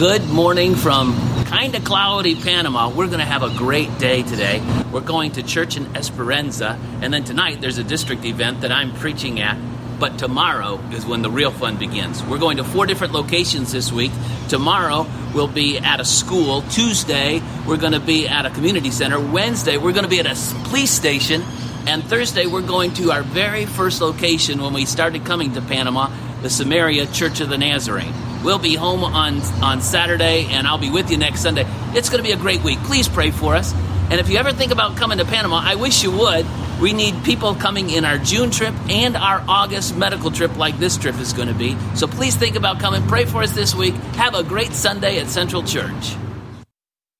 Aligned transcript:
good 0.00 0.30
morning 0.30 0.76
from 0.76 1.14
kind 1.44 1.74
of 1.74 1.84
cloudy 1.84 2.34
Panama. 2.34 2.88
We're 2.88 3.08
going 3.08 3.18
to 3.18 3.26
have 3.26 3.42
a 3.42 3.50
great 3.50 3.98
day 3.98 4.22
today. 4.22 4.62
We're 4.90 5.02
going 5.02 5.32
to 5.32 5.42
church 5.42 5.76
in 5.76 5.94
Esperanza, 5.94 6.78
and 7.02 7.12
then 7.12 7.22
tonight 7.22 7.60
there's 7.60 7.76
a 7.76 7.84
district 7.84 8.24
event 8.24 8.62
that 8.62 8.72
I'm 8.72 8.94
preaching 8.94 9.40
at. 9.40 9.58
But 9.98 10.18
tomorrow 10.18 10.78
is 10.92 11.04
when 11.04 11.20
the 11.20 11.30
real 11.30 11.50
fun 11.50 11.76
begins. 11.76 12.24
We're 12.24 12.38
going 12.38 12.56
to 12.56 12.64
four 12.64 12.86
different 12.86 13.12
locations 13.12 13.72
this 13.72 13.92
week. 13.92 14.10
Tomorrow 14.48 15.06
we'll 15.34 15.48
be 15.48 15.76
at 15.76 16.00
a 16.00 16.06
school. 16.06 16.62
Tuesday 16.62 17.42
we're 17.66 17.76
going 17.76 17.92
to 17.92 18.00
be 18.00 18.26
at 18.26 18.46
a 18.46 18.50
community 18.50 18.90
center. 18.90 19.20
Wednesday 19.20 19.76
we're 19.76 19.92
going 19.92 20.04
to 20.04 20.08
be 20.08 20.20
at 20.20 20.24
a 20.24 20.64
police 20.70 20.92
station. 20.92 21.42
And 21.86 22.02
Thursday 22.02 22.46
we're 22.46 22.66
going 22.66 22.94
to 22.94 23.12
our 23.12 23.22
very 23.22 23.66
first 23.66 24.00
location 24.00 24.62
when 24.62 24.72
we 24.72 24.86
started 24.86 25.26
coming 25.26 25.52
to 25.52 25.60
Panama, 25.60 26.10
the 26.40 26.48
Samaria 26.48 27.04
Church 27.08 27.42
of 27.42 27.50
the 27.50 27.58
Nazarene. 27.58 28.29
We'll 28.42 28.58
be 28.58 28.74
home 28.74 29.04
on, 29.04 29.40
on 29.62 29.82
Saturday, 29.82 30.46
and 30.46 30.66
I'll 30.66 30.78
be 30.78 30.90
with 30.90 31.10
you 31.10 31.18
next 31.18 31.40
Sunday. 31.40 31.64
It's 31.92 32.08
going 32.08 32.22
to 32.22 32.26
be 32.26 32.32
a 32.32 32.38
great 32.38 32.62
week. 32.62 32.78
Please 32.80 33.06
pray 33.06 33.30
for 33.30 33.54
us. 33.54 33.74
And 34.10 34.14
if 34.14 34.30
you 34.30 34.38
ever 34.38 34.50
think 34.52 34.72
about 34.72 34.96
coming 34.96 35.18
to 35.18 35.26
Panama, 35.26 35.60
I 35.62 35.74
wish 35.74 36.02
you 36.02 36.10
would. 36.10 36.46
We 36.80 36.94
need 36.94 37.22
people 37.22 37.54
coming 37.54 37.90
in 37.90 38.06
our 38.06 38.16
June 38.16 38.50
trip 38.50 38.74
and 38.88 39.14
our 39.14 39.44
August 39.46 39.94
medical 39.94 40.30
trip, 40.30 40.56
like 40.56 40.78
this 40.78 40.96
trip 40.96 41.18
is 41.18 41.34
going 41.34 41.48
to 41.48 41.54
be. 41.54 41.76
So 41.94 42.06
please 42.06 42.34
think 42.34 42.56
about 42.56 42.80
coming. 42.80 43.06
Pray 43.06 43.26
for 43.26 43.42
us 43.42 43.52
this 43.52 43.74
week. 43.74 43.92
Have 44.14 44.34
a 44.34 44.42
great 44.42 44.72
Sunday 44.72 45.20
at 45.20 45.28
Central 45.28 45.62
Church. 45.62 46.16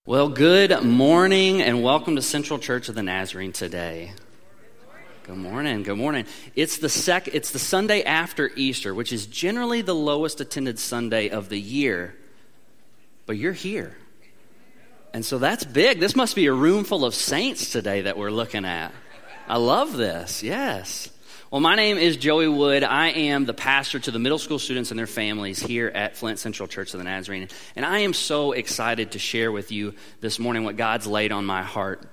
Well, 0.07 0.31
good 0.31 0.83
morning 0.83 1.61
and 1.61 1.83
welcome 1.83 2.17
to 2.17 2.23
Central 2.23 2.59
Church 2.59 2.89
of 2.89 2.95
the 2.95 3.03
Nazarene 3.03 3.53
today. 3.53 4.13
Good 5.31 5.39
morning. 5.39 5.85
Good 5.85 5.97
morning. 5.97 6.25
It's 6.57 6.79
the 6.79 6.89
sec 6.89 7.29
it's 7.29 7.53
the 7.53 7.61
Sunday 7.61 8.03
after 8.03 8.51
Easter, 8.57 8.93
which 8.93 9.13
is 9.13 9.27
generally 9.27 9.81
the 9.81 9.95
lowest 9.95 10.41
attended 10.41 10.81
Sunday 10.81 11.29
of 11.29 11.49
the 11.49 11.61
year. 11.61 12.17
But 13.27 13.37
you're 13.37 13.53
here. 13.53 13.97
And 15.15 15.25
so 15.25 15.39
that's 15.39 15.65
big. 15.65 16.01
This 16.01 16.17
must 16.17 16.35
be 16.35 16.47
a 16.47 16.53
room 16.53 16.83
full 16.83 17.05
of 17.05 17.15
saints 17.15 17.71
today 17.71 18.01
that 18.03 18.19
we're 18.19 18.33
looking 18.33 18.65
at. 18.65 18.93
I 19.47 19.59
love 19.59 19.97
this. 19.97 20.43
Yes. 20.43 21.09
Well, 21.53 21.61
my 21.61 21.77
name 21.77 21.97
is 21.97 22.17
Joey 22.17 22.49
Wood. 22.49 22.83
I 22.83 23.11
am 23.11 23.45
the 23.45 23.55
pastor 23.55 24.01
to 24.01 24.11
the 24.11 24.19
middle 24.19 24.39
school 24.41 24.59
students 24.59 24.91
and 24.91 24.99
their 24.99 25.07
families 25.07 25.61
here 25.61 25.87
at 25.95 26.17
Flint 26.17 26.41
Central 26.41 26.67
Church 26.67 26.93
of 26.93 26.99
the 26.99 27.05
Nazarene. 27.05 27.47
And 27.77 27.87
I 27.87 28.01
am 28.01 28.15
so 28.15 28.51
excited 28.51 29.13
to 29.13 29.21
share 29.21 29.53
with 29.53 29.71
you 29.71 29.95
this 30.21 30.41
morning 30.41 30.65
what 30.65 30.77
God's 30.77 31.07
laid 31.07 31.31
on 31.31 31.47
my 31.47 31.63
heart. 31.63 32.05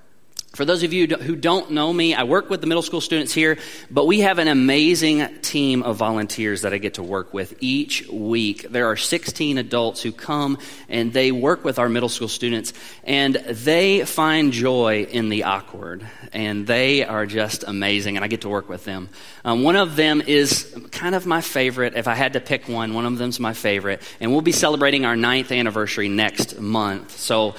For 0.58 0.64
those 0.64 0.82
of 0.82 0.92
you 0.92 1.06
who 1.06 1.36
don't 1.36 1.70
know 1.70 1.92
me, 1.92 2.14
I 2.14 2.24
work 2.24 2.50
with 2.50 2.60
the 2.60 2.66
middle 2.66 2.82
school 2.82 3.00
students 3.00 3.32
here, 3.32 3.58
but 3.92 4.06
we 4.06 4.20
have 4.20 4.38
an 4.38 4.48
amazing 4.48 5.40
team 5.40 5.84
of 5.84 5.98
volunteers 5.98 6.62
that 6.62 6.72
I 6.72 6.78
get 6.78 6.94
to 6.94 7.02
work 7.04 7.32
with 7.32 7.54
each 7.60 8.08
week. 8.08 8.66
There 8.68 8.86
are 8.86 8.96
16 8.96 9.58
adults 9.58 10.02
who 10.02 10.10
come 10.10 10.58
and 10.88 11.12
they 11.12 11.30
work 11.30 11.64
with 11.64 11.78
our 11.78 11.88
middle 11.88 12.08
school 12.08 12.26
students, 12.26 12.72
and 13.04 13.36
they 13.36 14.04
find 14.04 14.52
joy 14.52 15.06
in 15.08 15.28
the 15.28 15.44
awkward, 15.44 16.04
and 16.32 16.66
they 16.66 17.04
are 17.04 17.26
just 17.26 17.62
amazing, 17.62 18.16
and 18.16 18.24
I 18.24 18.28
get 18.28 18.40
to 18.40 18.48
work 18.48 18.68
with 18.68 18.84
them. 18.84 19.10
Um, 19.44 19.62
one 19.62 19.76
of 19.76 19.96
them 19.96 20.22
is 20.26 20.74
kind 20.90 21.14
of 21.14 21.24
my 21.24 21.40
favorite. 21.40 21.94
If 21.94 22.08
I 22.08 22.14
had 22.14 22.32
to 22.32 22.40
pick 22.40 22.68
one, 22.68 22.94
one 22.94 23.06
of 23.06 23.16
them's 23.18 23.38
my 23.38 23.52
favorite, 23.52 24.02
and 24.18 24.32
we'll 24.32 24.40
be 24.40 24.50
celebrating 24.50 25.04
our 25.04 25.14
ninth 25.14 25.52
anniversary 25.52 26.08
next 26.08 26.58
month. 26.58 27.16
So, 27.16 27.54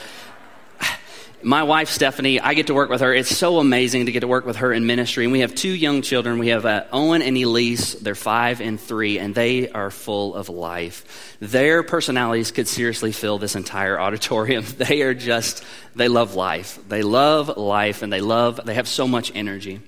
my 1.41 1.63
wife 1.63 1.89
stephanie 1.89 2.39
i 2.39 2.53
get 2.53 2.67
to 2.67 2.73
work 2.73 2.89
with 2.89 3.01
her. 3.01 3.13
It's 3.13 3.35
so 3.35 3.59
amazing 3.59 4.05
to 4.07 4.11
get 4.11 4.21
to 4.21 4.27
work 4.27 4.45
with 4.45 4.57
her 4.57 4.73
in 4.73 4.85
ministry. 4.85 5.25
And 5.25 5.31
we 5.31 5.39
have 5.41 5.55
two 5.55 5.69
young 5.73 6.01
children. 6.01 6.39
We 6.39 6.49
have 6.49 6.65
uh, 6.65 6.85
owen 6.91 7.21
and 7.21 7.37
elise. 7.37 7.93
They're 7.93 8.15
five 8.15 8.61
and 8.61 8.79
three 8.79 9.19
and 9.19 9.33
they 9.33 9.69
are 9.69 9.91
full 9.91 10.35
of 10.35 10.49
life. 10.49 11.37
Their 11.39 11.83
personalities 11.83 12.51
could 12.51 12.67
seriously 12.67 13.11
fill 13.11 13.37
this 13.37 13.55
entire 13.55 13.99
auditorium. 13.99 14.65
They 14.79 15.01
are 15.01 15.13
just 15.13 15.63
they 15.95 16.07
love 16.07 16.35
life. 16.35 16.79
They 16.87 17.01
love 17.01 17.57
life 17.57 18.01
and 18.01 18.11
they 18.11 18.21
love 18.21 18.61
they 18.65 18.75
have 18.75 18.87
so 18.87 19.07
much 19.07 19.31
energy. 19.35 19.81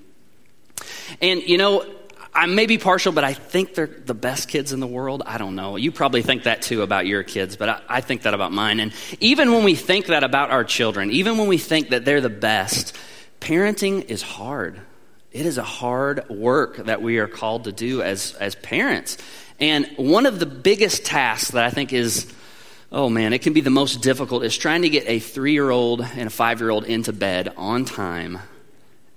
And 1.22 1.42
you 1.42 1.58
know 1.58 1.86
I 2.34 2.46
may 2.46 2.66
be 2.66 2.78
partial, 2.78 3.12
but 3.12 3.24
I 3.24 3.34
think 3.34 3.75
they're 3.75 3.88
the 3.88 4.14
best 4.14 4.47
kids 4.47 4.72
in 4.72 4.80
the 4.80 4.88
world. 4.88 5.22
I 5.25 5.38
don't 5.38 5.56
know. 5.56 5.75
You 5.75 5.92
probably 5.92 6.22
think 6.22 6.44
that 6.44 6.62
too 6.62 6.81
about 6.81 7.06
your 7.06 7.24
kids, 7.24 7.58
but 7.58 7.69
I, 7.69 7.81
I, 7.90 8.02
think 8.02 8.22
that 8.22 8.34
about 8.34 8.53
mine. 8.53 8.80
And 8.80 8.94
even 9.19 9.52
when 9.52 9.66
we 9.66 9.75
think 9.75 10.08
that 10.08 10.24
about 10.24 10.50
our 10.50 10.64
children, 10.64 11.12
even 11.12 11.38
when 11.38 11.47
we 11.47 11.58
think 11.58 11.90
that 11.90 12.06
they're 12.06 12.22
the 12.22 12.30
best, 12.30 12.96
parenting 13.42 14.06
is 14.06 14.22
hard. 14.22 14.80
It 15.34 15.46
is 15.46 15.58
a 15.58 15.64
hard 15.64 16.30
work 16.30 16.78
that 16.78 17.02
we 17.02 17.18
are 17.18 17.28
called 17.28 17.66
to 17.66 17.74
do 17.74 18.02
as, 18.02 18.34
as 18.36 18.56
parents. 18.56 19.18
And 19.59 19.90
one 19.98 20.25
of 20.25 20.40
the 20.40 20.46
biggest 20.46 21.06
tasks 21.06 21.52
that 21.52 21.66
I 21.66 21.69
think 21.69 21.92
is, 21.92 22.31
oh 22.94 23.09
man, 23.09 23.34
it 23.34 23.42
can 23.42 23.52
be 23.52 23.62
the 23.62 23.69
most 23.69 24.02
difficult 24.02 24.44
is 24.46 24.58
trying 24.58 24.84
to 24.84 24.90
get 24.90 25.03
a 25.08 25.19
three 25.19 25.53
year 25.53 25.69
old 25.69 26.02
and 26.02 26.28
a 26.28 26.30
five 26.30 26.62
year 26.62 26.69
old 26.69 26.86
into 26.86 27.12
bed 27.12 27.53
on 27.58 27.84
time 27.84 28.40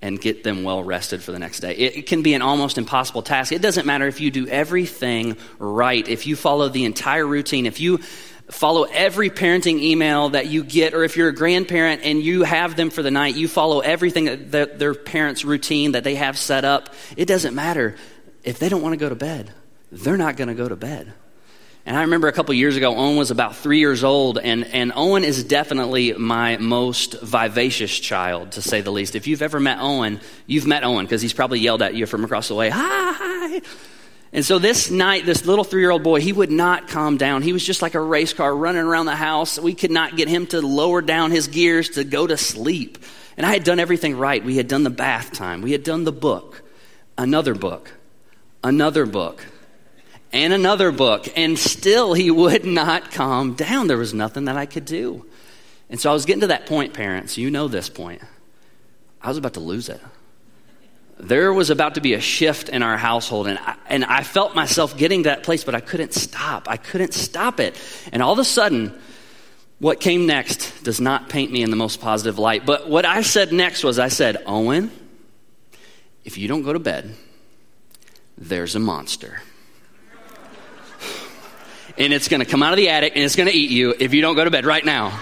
and 0.04 0.20
get 0.20 0.44
them 0.44 0.65
well 0.65 0.84
rested 0.84 1.22
for 1.22 1.32
the 1.32 1.38
next 1.38 1.60
day. 1.60 1.75
It, 1.75 2.04
can 2.04 2.20
be 2.20 2.34
an 2.34 2.42
almost 2.42 2.76
impossible 2.76 3.22
task. 3.22 3.53
It 3.53 3.62
doesn't 3.62 3.87
matter 3.87 4.06
if 4.06 4.20
you 4.20 4.31
do 4.31 4.47
everything 4.47 5.38
right, 5.59 6.06
if 6.06 6.26
you 6.26 6.37
follow 6.37 6.69
the 6.69 6.84
entire 6.84 7.26
routine, 7.26 7.65
if 7.65 7.81
you 7.81 8.00
follow 8.50 8.82
every 8.82 9.31
parenting 9.31 9.81
email 9.81 10.28
that 10.28 10.47
you 10.47 10.62
get, 10.62 10.93
or 10.93 11.04
if 11.04 11.16
you're 11.16 11.31
a 11.31 11.34
grandparent 11.34 12.03
and 12.04 12.22
you 12.22 12.43
have 12.43 12.76
them 12.76 12.91
for 12.91 13.03
the 13.03 13.10
night, 13.10 13.34
you 13.34 13.48
follow 13.48 13.81
everything 13.81 14.50
that 14.50 14.78
their 14.78 14.93
parents' 14.93 15.43
routine 15.43 15.93
that 15.93 16.04
they 16.04 16.16
have 16.16 16.37
set 16.37 16.66
up. 16.66 16.93
It 17.16 17.25
doesn't 17.25 17.54
matter. 17.54 17.97
If 18.43 18.59
they 18.59 18.69
don't 18.69 18.82
want 18.82 18.93
to 18.93 18.98
go 18.98 19.09
to 19.09 19.14
bed, 19.14 19.54
they're 19.91 20.19
not 20.19 20.37
going 20.37 20.48
to 20.48 20.54
go 20.54 20.69
to 20.69 20.76
bed. 20.76 21.14
And 21.86 21.98
I 21.98 22.02
remember 22.02 22.28
a 22.28 22.32
couple 22.32 22.54
years 22.54 22.76
ago, 22.76 22.96
Owen 22.96 23.16
was 23.16 23.30
about 23.30 23.56
three 23.56 23.78
years 23.78 24.04
old, 24.04 24.38
and, 24.38 24.64
and 24.64 24.90
Owen 24.96 25.22
is 25.22 25.44
definitely 25.44 26.14
my 26.14 26.56
most 26.56 27.20
vivacious 27.20 27.98
child, 27.98 28.52
to 28.52 28.62
say 28.62 28.80
the 28.80 28.90
least. 28.90 29.14
If 29.14 29.26
you've 29.26 29.42
ever 29.42 29.60
met 29.60 29.78
Owen, 29.80 30.20
you've 30.46 30.66
met 30.66 30.82
Owen 30.82 31.04
because 31.04 31.20
he's 31.20 31.34
probably 31.34 31.60
yelled 31.60 31.82
at 31.82 31.94
you 31.94 32.06
from 32.06 32.24
across 32.24 32.48
the 32.48 32.54
way, 32.54 32.70
Hi! 32.72 33.60
And 34.32 34.44
so 34.44 34.58
this 34.58 34.90
night, 34.90 35.26
this 35.26 35.44
little 35.44 35.62
three 35.62 35.82
year 35.82 35.90
old 35.90 36.02
boy, 36.02 36.20
he 36.20 36.32
would 36.32 36.50
not 36.50 36.88
calm 36.88 37.18
down. 37.18 37.42
He 37.42 37.52
was 37.52 37.64
just 37.64 37.82
like 37.82 37.94
a 37.94 38.00
race 38.00 38.32
car 38.32 38.54
running 38.54 38.82
around 38.82 39.06
the 39.06 39.14
house. 39.14 39.60
We 39.60 39.74
could 39.74 39.92
not 39.92 40.16
get 40.16 40.26
him 40.26 40.46
to 40.48 40.60
lower 40.60 41.02
down 41.02 41.30
his 41.30 41.46
gears 41.46 41.90
to 41.90 42.02
go 42.02 42.26
to 42.26 42.36
sleep. 42.36 42.98
And 43.36 43.46
I 43.46 43.52
had 43.52 43.62
done 43.62 43.78
everything 43.78 44.16
right. 44.16 44.42
We 44.44 44.56
had 44.56 44.66
done 44.66 44.82
the 44.84 44.90
bath 44.90 45.32
time, 45.32 45.60
we 45.60 45.72
had 45.72 45.84
done 45.84 46.04
the 46.04 46.12
book, 46.12 46.62
another 47.18 47.54
book, 47.54 47.92
another 48.64 49.04
book 49.06 49.44
and 50.34 50.52
another 50.52 50.90
book, 50.90 51.28
and 51.36 51.56
still 51.56 52.12
he 52.12 52.28
would 52.28 52.64
not 52.64 53.12
calm 53.12 53.54
down. 53.54 53.86
There 53.86 53.96
was 53.96 54.12
nothing 54.12 54.46
that 54.46 54.56
I 54.56 54.66
could 54.66 54.84
do. 54.84 55.24
And 55.88 56.00
so 56.00 56.10
I 56.10 56.12
was 56.12 56.26
getting 56.26 56.40
to 56.40 56.48
that 56.48 56.66
point, 56.66 56.92
parents. 56.92 57.38
You 57.38 57.52
know 57.52 57.68
this 57.68 57.88
point. 57.88 58.20
I 59.22 59.28
was 59.28 59.38
about 59.38 59.54
to 59.54 59.60
lose 59.60 59.88
it. 59.88 60.00
There 61.20 61.52
was 61.52 61.70
about 61.70 61.94
to 61.94 62.00
be 62.00 62.14
a 62.14 62.20
shift 62.20 62.68
in 62.68 62.82
our 62.82 62.96
household, 62.96 63.46
and 63.46 63.60
I, 63.60 63.76
and 63.88 64.04
I 64.04 64.24
felt 64.24 64.56
myself 64.56 64.98
getting 64.98 65.22
to 65.22 65.28
that 65.28 65.44
place, 65.44 65.62
but 65.62 65.76
I 65.76 65.80
couldn't 65.80 66.12
stop. 66.12 66.68
I 66.68 66.78
couldn't 66.78 67.14
stop 67.14 67.60
it. 67.60 67.80
And 68.12 68.20
all 68.20 68.32
of 68.32 68.40
a 68.40 68.44
sudden, 68.44 68.92
what 69.78 70.00
came 70.00 70.26
next 70.26 70.82
does 70.82 71.00
not 71.00 71.28
paint 71.28 71.52
me 71.52 71.62
in 71.62 71.70
the 71.70 71.76
most 71.76 72.00
positive 72.00 72.40
light. 72.40 72.66
But 72.66 72.90
what 72.90 73.04
I 73.04 73.22
said 73.22 73.52
next 73.52 73.84
was 73.84 74.00
I 74.00 74.08
said, 74.08 74.38
Owen, 74.46 74.90
if 76.24 76.38
you 76.38 76.48
don't 76.48 76.62
go 76.62 76.72
to 76.72 76.80
bed, 76.80 77.14
there's 78.36 78.74
a 78.74 78.80
monster 78.80 79.40
and 81.97 82.12
it's 82.12 82.28
going 82.28 82.41
to 82.41 82.47
come 82.47 82.62
out 82.62 82.72
of 82.72 82.77
the 82.77 82.88
attic 82.88 83.15
and 83.15 83.25
it's 83.25 83.37
going 83.37 83.49
to 83.49 83.55
eat 83.55 83.71
you 83.71 83.94
if 83.99 84.15
you 84.15 84.21
don't 84.21 84.37
go 84.37 84.44
to 84.44 84.50
bed 84.50 84.66
right 84.66 84.84
now. 84.84 85.19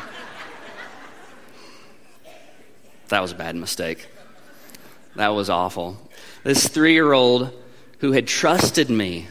That 3.09 3.21
was 3.21 3.33
a 3.33 3.35
bad 3.35 3.57
mistake. 3.57 4.09
That 5.17 5.29
was 5.29 5.51
awful. 5.51 5.99
This 6.45 6.69
three 6.69 6.95
year 6.95 7.13
old 7.13 7.53
who 7.99 8.13
had 8.13 8.27
trusted 8.27 8.89
me 8.89 9.29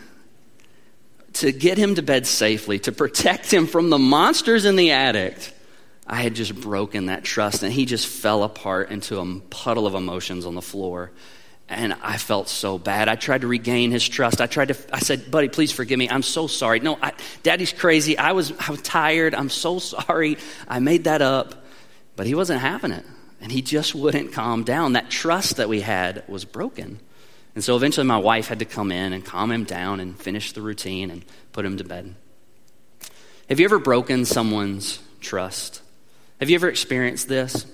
to 1.34 1.52
get 1.52 1.78
him 1.78 1.96
to 1.96 2.02
bed 2.02 2.28
safely, 2.28 2.78
to 2.80 2.92
protect 2.92 3.52
him 3.52 3.66
from 3.66 3.90
the 3.90 3.98
monsters 3.98 4.66
in 4.66 4.76
the 4.76 4.92
attic, 4.92 5.36
I 6.06 6.18
had 6.18 6.36
just 6.36 6.54
broken 6.54 7.08
that 7.08 7.24
trust 7.24 7.64
and 7.64 7.74
he 7.74 7.86
just 7.86 8.06
fell 8.06 8.44
apart 8.44 8.92
into 8.92 9.20
a 9.20 9.40
puddle 9.50 9.88
of 9.88 9.96
emotions 9.96 10.46
on 10.46 10.56
the 10.56 10.62
floor 10.62 11.12
and 11.72 11.94
I 12.02 12.18
felt 12.18 12.50
so 12.50 12.78
bad. 12.78 13.08
I 13.08 13.16
tried 13.16 13.42
to 13.42 13.48
regain 13.48 13.92
his 13.92 14.08
trust. 14.08 14.42
I 14.42 14.46
tried 14.46 14.68
to, 14.68 14.78
I 14.94 15.00
said, 15.00 15.32
buddy, 15.32 15.48
please 15.48 15.72
forgive 15.72 15.98
me. 15.98 16.10
I'm 16.10 16.22
so 16.22 16.48
sorry. 16.48 16.82
No, 16.82 16.98
I, 17.02 17.14
daddy's 17.44 17.72
crazy. 17.72 18.18
I 18.18 18.34
was, 18.34 18.52
I 18.60 18.70
was 18.72 18.82
tired. 18.82 19.34
I'm 19.34 19.50
so 19.50 19.80
sorry. 19.80 20.38
I 20.68 20.80
made 20.80 21.06
that 21.06 21.22
up. 21.22 21.56
But 22.18 22.28
he 22.28 22.36
wasn't 22.36 22.60
having 22.60 22.92
it. 22.92 23.06
And 23.40 23.52
he 23.52 23.62
just 23.62 23.96
wouldn't 23.96 24.34
calm 24.34 24.64
down. 24.64 24.94
That 24.94 25.10
trust 25.10 25.56
that 25.56 25.70
we 25.70 25.80
had 25.80 26.28
was 26.28 26.44
broken. 26.44 27.00
And 27.56 27.64
so 27.64 27.76
eventually 27.76 28.06
my 28.06 28.18
wife 28.18 28.48
had 28.48 28.60
to 28.60 28.66
come 28.66 28.92
in 28.92 29.14
and 29.14 29.26
calm 29.26 29.50
him 29.50 29.64
down 29.64 30.00
and 30.00 30.20
finish 30.20 30.52
the 30.52 30.62
routine 30.62 31.10
and 31.10 31.26
put 31.54 31.66
him 31.66 31.78
to 31.78 31.84
bed. 31.84 32.14
Have 33.50 33.60
you 33.60 33.66
ever 33.66 33.80
broken 33.80 34.26
someone's 34.26 35.00
trust? 35.22 35.82
Have 36.40 36.50
you 36.50 36.56
ever 36.56 36.68
experienced 36.68 37.28
this? 37.28 37.66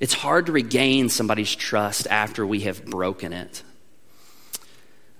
It's 0.00 0.14
hard 0.14 0.46
to 0.46 0.52
regain 0.52 1.10
somebody's 1.10 1.54
trust 1.54 2.06
after 2.08 2.46
we 2.46 2.60
have 2.60 2.84
broken 2.84 3.34
it. 3.34 3.62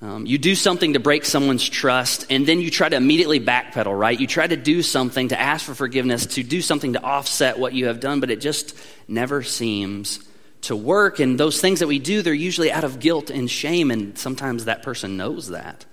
Um, 0.03 0.25
you 0.25 0.39
do 0.39 0.55
something 0.55 0.95
to 0.95 0.99
break 0.99 1.27
someone's 1.27 1.69
trust, 1.69 2.27
and 2.31 2.47
then 2.47 2.61
you 2.61 2.71
try 2.71 2.89
to 2.89 2.97
immediately 2.97 3.39
backpedal, 3.39 3.99
right? 3.99 4.19
You 4.19 4.27
try 4.27 4.47
to 4.47 4.57
do 4.57 4.83
something 4.83 5.29
to 5.29 5.39
ask 5.39 5.67
for 5.67 5.75
forgiveness, 5.75 6.25
to 6.27 6.43
do 6.43 6.63
something 6.63 6.95
to 6.95 7.03
offset 7.03 7.59
what 7.59 7.75
you 7.75 7.87
have 7.87 8.01
done, 8.01 8.21
but 8.21 8.31
it 8.31 8.41
just 8.41 8.75
never 9.07 9.43
seems 9.43 10.21
to 10.63 10.75
work. 10.75 11.21
And 11.21 11.39
those 11.39 11.61
things 11.61 11.81
that 11.81 11.87
we 11.87 11.99
do, 11.99 12.23
they're 12.23 12.33
usually 12.33 12.73
out 12.73 12.85
of 12.85 12.99
guilt 12.99 13.29
and 13.29 13.51
shame, 13.51 13.91
and 13.91 14.17
sometimes 14.17 14.65
that 14.65 14.83
person 14.83 15.19
knows 15.19 15.49
that. 15.49 15.85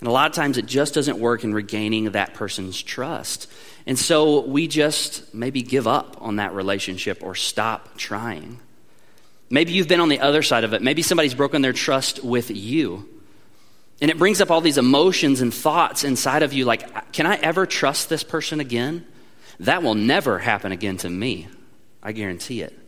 And 0.00 0.08
a 0.08 0.12
lot 0.12 0.28
of 0.28 0.34
times 0.34 0.58
it 0.58 0.66
just 0.66 0.94
doesn't 0.94 1.18
work 1.18 1.42
in 1.42 1.54
regaining 1.54 2.10
that 2.10 2.34
person's 2.34 2.82
trust. 2.82 3.50
And 3.86 3.98
so 3.98 4.40
we 4.40 4.68
just 4.68 5.32
maybe 5.34 5.62
give 5.62 5.86
up 5.86 6.18
on 6.20 6.36
that 6.36 6.52
relationship 6.52 7.22
or 7.22 7.34
stop 7.34 7.96
trying. 7.96 8.60
Maybe 9.48 9.72
you've 9.72 9.88
been 9.88 10.00
on 10.00 10.08
the 10.08 10.20
other 10.20 10.42
side 10.42 10.64
of 10.64 10.74
it. 10.74 10.82
Maybe 10.82 11.02
somebody's 11.02 11.34
broken 11.34 11.62
their 11.62 11.72
trust 11.72 12.22
with 12.22 12.50
you. 12.50 13.08
And 14.00 14.10
it 14.10 14.18
brings 14.18 14.40
up 14.40 14.50
all 14.50 14.60
these 14.60 14.76
emotions 14.76 15.40
and 15.40 15.54
thoughts 15.54 16.04
inside 16.04 16.42
of 16.42 16.52
you 16.52 16.64
like, 16.66 17.12
can 17.12 17.24
I 17.24 17.36
ever 17.36 17.64
trust 17.64 18.08
this 18.08 18.22
person 18.22 18.60
again? 18.60 19.06
That 19.60 19.82
will 19.82 19.94
never 19.94 20.38
happen 20.38 20.72
again 20.72 20.98
to 20.98 21.08
me. 21.08 21.48
I 22.02 22.12
guarantee 22.12 22.60
it. 22.60 22.78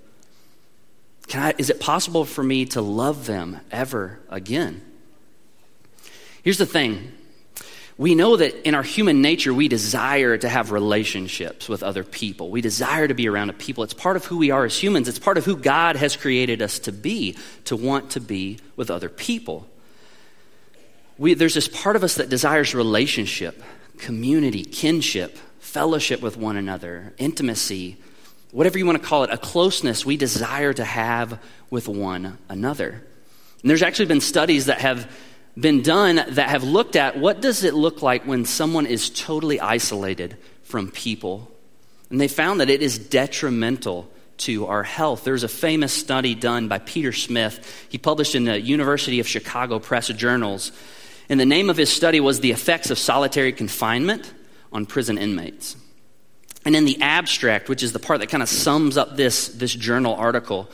Can 1.29 1.43
I, 1.43 1.55
is 1.57 1.71
it 1.71 1.81
possible 1.81 2.25
for 2.25 2.43
me 2.43 2.67
to 2.67 2.83
love 2.83 3.27
them 3.27 3.61
ever 3.71 4.21
again? 4.29 4.83
Here's 6.49 6.57
the 6.57 6.65
thing 6.65 7.13
we 7.99 8.15
know 8.15 8.35
that 8.35 8.67
in 8.67 8.75
our 8.75 8.83
human 8.83 9.21
nature, 9.21 9.53
we 9.53 9.69
desire 9.69 10.39
to 10.39 10.49
have 10.49 10.71
relationships 10.71 11.69
with 11.69 11.83
other 11.83 12.03
people. 12.03 12.49
We 12.49 12.63
desire 12.63 13.07
to 13.07 13.13
be 13.13 13.29
around 13.29 13.53
people. 13.59 13.85
It's 13.85 13.93
part 13.93 14.17
of 14.17 14.25
who 14.25 14.39
we 14.39 14.51
are 14.51 14.65
as 14.65 14.83
humans. 14.83 15.09
It's 15.09 15.19
part 15.19 15.37
of 15.37 15.45
who 15.45 15.59
God 15.59 15.97
has 15.97 16.17
created 16.17 16.63
us 16.63 16.79
to 16.79 16.91
be, 16.91 17.37
to 17.67 17.77
want 17.77 18.13
to 18.13 18.21
be 18.21 18.61
with 18.77 18.91
other 18.91 19.11
people. 19.11 19.69
We, 21.19 21.35
there's 21.35 21.53
this 21.53 21.69
part 21.69 21.97
of 21.97 22.03
us 22.03 22.15
that 22.15 22.31
desires 22.31 22.75
relationship, 22.75 23.63
community, 23.99 24.65
kinship, 24.65 25.37
fellowship 25.61 26.23
with 26.23 26.39
one 26.39 26.57
another, 26.57 27.13
intimacy, 27.19 27.99
whatever 28.53 28.79
you 28.79 28.87
want 28.87 29.03
to 29.03 29.07
call 29.07 29.23
it, 29.23 29.29
a 29.31 29.37
closeness 29.37 30.07
we 30.07 30.17
desire 30.17 30.73
to 30.73 30.85
have 30.85 31.43
with 31.69 31.89
one 31.89 32.39
another. 32.49 33.05
And 33.61 33.69
there's 33.69 33.83
actually 33.83 34.07
been 34.07 34.23
studies 34.23 34.65
that 34.65 34.81
have 34.81 35.13
been 35.59 35.83
done 35.83 36.17
that 36.17 36.51
have 36.51 36.63
looked 36.63 36.97
at 36.97 37.19
what 37.19 37.41
does 37.41 37.65
it 37.65 37.75
look 37.75 38.03
like 38.03 38.25
when 38.25 38.45
someone 38.45 38.87
is 38.87 39.11
totally 39.11 39.61
isolated 39.61 40.37
from 40.63 40.91
people. 40.91 41.51
And 42.11 42.21
they 42.21 42.29
found 42.29 42.61
that 42.61 42.71
it 42.71 42.83
is 42.83 42.99
detrimental 42.99 44.11
to 44.39 44.67
our 44.67 44.85
health. 44.85 45.25
There's 45.25 45.43
a 45.43 45.49
famous 45.49 45.93
study 45.93 46.35
done 46.35 46.69
by 46.69 46.79
Peter 46.79 47.13
Smith. 47.13 47.87
He 47.89 47.99
published 47.99 48.35
in 48.35 48.45
the 48.45 48.61
University 48.61 49.21
of 49.21 49.27
Chicago 49.27 49.79
Press 49.79 50.09
Journals. 50.09 50.71
And 51.29 51.41
the 51.41 51.47
name 51.47 51.71
of 51.71 51.77
his 51.77 51.91
study 51.91 52.21
was 52.21 52.41
The 52.41 52.53
Effects 52.53 52.91
of 52.91 52.99
Solitary 52.99 53.53
Confinement 53.53 54.33
on 54.73 54.87
Prison 54.87 55.19
Inmates. 55.19 55.77
And 56.65 56.77
in 56.77 56.85
the 56.85 57.01
abstract, 57.01 57.69
which 57.69 57.83
is 57.83 57.93
the 57.93 57.99
part 57.99 58.21
that 58.21 58.29
kind 58.29 58.43
of 58.43 58.49
sums 58.49 58.97
up 58.97 59.17
this, 59.17 59.49
this 59.49 59.75
journal 59.75 60.15
article, 60.15 60.71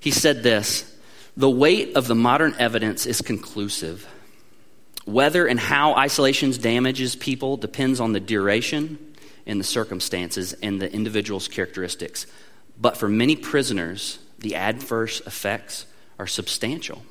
he 0.00 0.10
said 0.10 0.42
this 0.42 0.91
The 1.36 1.50
weight 1.50 1.96
of 1.96 2.06
the 2.06 2.14
modern 2.14 2.54
evidence 2.58 3.06
is 3.06 3.22
conclusive. 3.22 4.06
Whether 5.04 5.46
and 5.46 5.58
how 5.58 5.94
isolation 5.94 6.52
damages 6.52 7.16
people 7.16 7.56
depends 7.56 8.00
on 8.00 8.12
the 8.12 8.20
duration 8.20 8.98
and 9.46 9.58
the 9.58 9.64
circumstances 9.64 10.52
and 10.52 10.80
the 10.80 10.92
individual's 10.92 11.48
characteristics. 11.48 12.26
But 12.78 12.96
for 12.96 13.08
many 13.08 13.34
prisoners, 13.34 14.18
the 14.38 14.56
adverse 14.56 15.20
effects 15.20 15.86
are 16.18 16.26
substantial. 16.26 17.02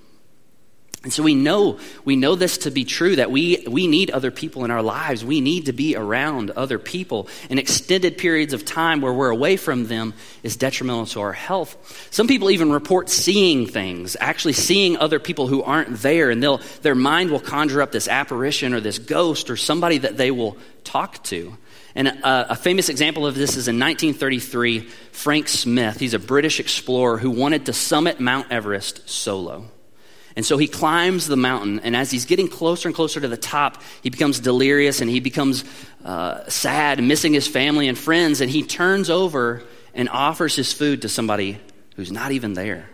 And 1.03 1.11
so 1.11 1.23
we 1.23 1.33
know, 1.33 1.79
we 2.05 2.15
know 2.15 2.35
this 2.35 2.59
to 2.59 2.71
be 2.71 2.85
true 2.85 3.15
that 3.15 3.31
we, 3.31 3.65
we 3.67 3.87
need 3.87 4.11
other 4.11 4.29
people 4.29 4.65
in 4.65 4.69
our 4.69 4.83
lives. 4.83 5.25
We 5.25 5.41
need 5.41 5.65
to 5.65 5.73
be 5.73 5.95
around 5.95 6.51
other 6.51 6.77
people. 6.77 7.27
And 7.49 7.57
extended 7.57 8.19
periods 8.19 8.53
of 8.53 8.65
time 8.65 9.01
where 9.01 9.11
we're 9.11 9.31
away 9.31 9.57
from 9.57 9.87
them 9.87 10.13
is 10.43 10.57
detrimental 10.57 11.07
to 11.07 11.21
our 11.21 11.33
health. 11.33 12.07
Some 12.11 12.27
people 12.27 12.51
even 12.51 12.71
report 12.71 13.09
seeing 13.09 13.65
things, 13.65 14.15
actually 14.19 14.53
seeing 14.53 14.95
other 14.95 15.17
people 15.17 15.47
who 15.47 15.63
aren't 15.63 16.03
there, 16.03 16.29
and 16.29 16.41
they'll, 16.41 16.61
their 16.83 16.93
mind 16.93 17.31
will 17.31 17.39
conjure 17.39 17.81
up 17.81 17.91
this 17.91 18.07
apparition 18.07 18.75
or 18.75 18.79
this 18.79 18.99
ghost 18.99 19.49
or 19.49 19.57
somebody 19.57 19.97
that 19.97 20.17
they 20.17 20.29
will 20.29 20.55
talk 20.83 21.23
to. 21.23 21.57
And 21.95 22.09
a, 22.09 22.51
a, 22.51 22.55
famous 22.55 22.89
example 22.89 23.25
of 23.25 23.33
this 23.33 23.57
is 23.57 23.67
in 23.67 23.79
1933, 23.79 24.81
Frank 25.11 25.47
Smith. 25.47 25.99
He's 25.99 26.13
a 26.13 26.19
British 26.19 26.59
explorer 26.59 27.17
who 27.17 27.31
wanted 27.31 27.65
to 27.65 27.73
summit 27.73 28.19
Mount 28.19 28.51
Everest 28.51 29.09
solo. 29.09 29.65
And 30.35 30.45
so 30.45 30.57
he 30.57 30.67
climbs 30.67 31.27
the 31.27 31.35
mountain, 31.35 31.79
and 31.81 31.95
as 31.95 32.09
he's 32.09 32.25
getting 32.25 32.47
closer 32.47 32.87
and 32.87 32.95
closer 32.95 33.19
to 33.19 33.27
the 33.27 33.37
top, 33.37 33.81
he 34.01 34.09
becomes 34.09 34.39
delirious 34.39 35.01
and 35.01 35.09
he 35.09 35.19
becomes 35.19 35.65
uh, 36.05 36.47
sad, 36.49 37.03
missing 37.03 37.33
his 37.33 37.47
family 37.47 37.87
and 37.87 37.97
friends, 37.97 38.39
and 38.39 38.49
he 38.49 38.63
turns 38.63 39.09
over 39.09 39.63
and 39.93 40.07
offers 40.09 40.55
his 40.55 40.71
food 40.71 41.01
to 41.01 41.09
somebody 41.09 41.59
who's 41.95 42.11
not 42.11 42.31
even 42.31 42.53
there. 42.53 42.89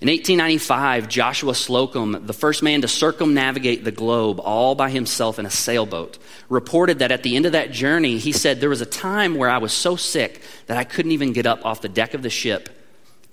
In 0.00 0.08
1895, 0.08 1.08
Joshua 1.08 1.54
Slocum, 1.54 2.26
the 2.26 2.32
first 2.32 2.60
man 2.60 2.80
to 2.80 2.88
circumnavigate 2.88 3.84
the 3.84 3.92
globe 3.92 4.40
all 4.40 4.74
by 4.74 4.90
himself 4.90 5.38
in 5.38 5.46
a 5.46 5.50
sailboat, 5.50 6.18
reported 6.48 6.98
that 6.98 7.12
at 7.12 7.22
the 7.22 7.36
end 7.36 7.46
of 7.46 7.52
that 7.52 7.70
journey, 7.70 8.18
he 8.18 8.32
said, 8.32 8.58
There 8.58 8.68
was 8.68 8.80
a 8.80 8.86
time 8.86 9.36
where 9.36 9.48
I 9.48 9.58
was 9.58 9.72
so 9.72 9.94
sick 9.94 10.42
that 10.66 10.76
I 10.76 10.82
couldn't 10.82 11.12
even 11.12 11.32
get 11.32 11.46
up 11.46 11.64
off 11.64 11.82
the 11.82 11.88
deck 11.88 12.14
of 12.14 12.22
the 12.22 12.30
ship 12.30 12.81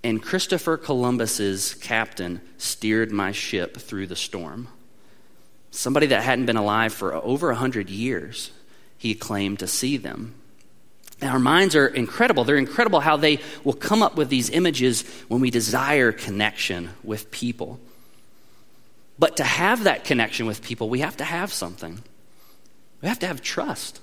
and 0.04 0.22
Christopher 0.22 0.78
Columbus's 0.78 1.74
captain 1.75 2.42
steered 2.57 3.12
my 3.12 3.31
ship 3.31 3.78
through 3.78 4.07
the 4.07 4.16
storm. 4.16 4.68
Somebody 5.72 6.07
that 6.07 6.24
hadn't 6.24 6.46
been 6.46 6.57
alive 6.57 6.94
for 6.94 7.13
over 7.13 7.51
a 7.51 7.56
hundred 7.56 7.90
years, 7.90 8.51
he 8.98 9.13
claimed 9.13 9.60
to 9.60 9.68
see 9.68 9.98
them. 9.98 10.36
Our 11.22 11.40
minds 11.40 11.75
are 11.75 11.88
incredible. 11.88 12.46
They're 12.46 12.56
incredible 12.56 13.01
how 13.01 13.18
they 13.18 13.40
will 13.63 13.74
come 13.74 14.01
up 14.01 14.16
with 14.16 14.30
these 14.30 14.50
images 14.50 15.04
when 15.28 15.42
we 15.42 15.51
desire 15.51 16.12
connection 16.13 16.92
with 17.04 17.30
people. 17.30 17.80
But 19.18 19.38
to 19.38 19.44
have 19.44 19.84
that 19.84 20.06
connection 20.06 20.46
with 20.46 20.63
people, 20.63 20.90
we 20.90 21.00
have 21.00 21.18
to 21.18 21.25
have 21.25 21.51
something. 21.51 22.01
We 23.01 23.10
have 23.10 23.19
to 23.19 23.28
have 23.28 23.42
trust. 23.42 24.00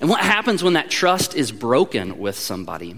And 0.00 0.10
what 0.10 0.20
happens 0.20 0.64
when 0.64 0.72
that 0.72 0.90
trust 0.90 1.36
is 1.36 1.52
broken 1.52 2.18
with 2.18 2.36
somebody? 2.36 2.96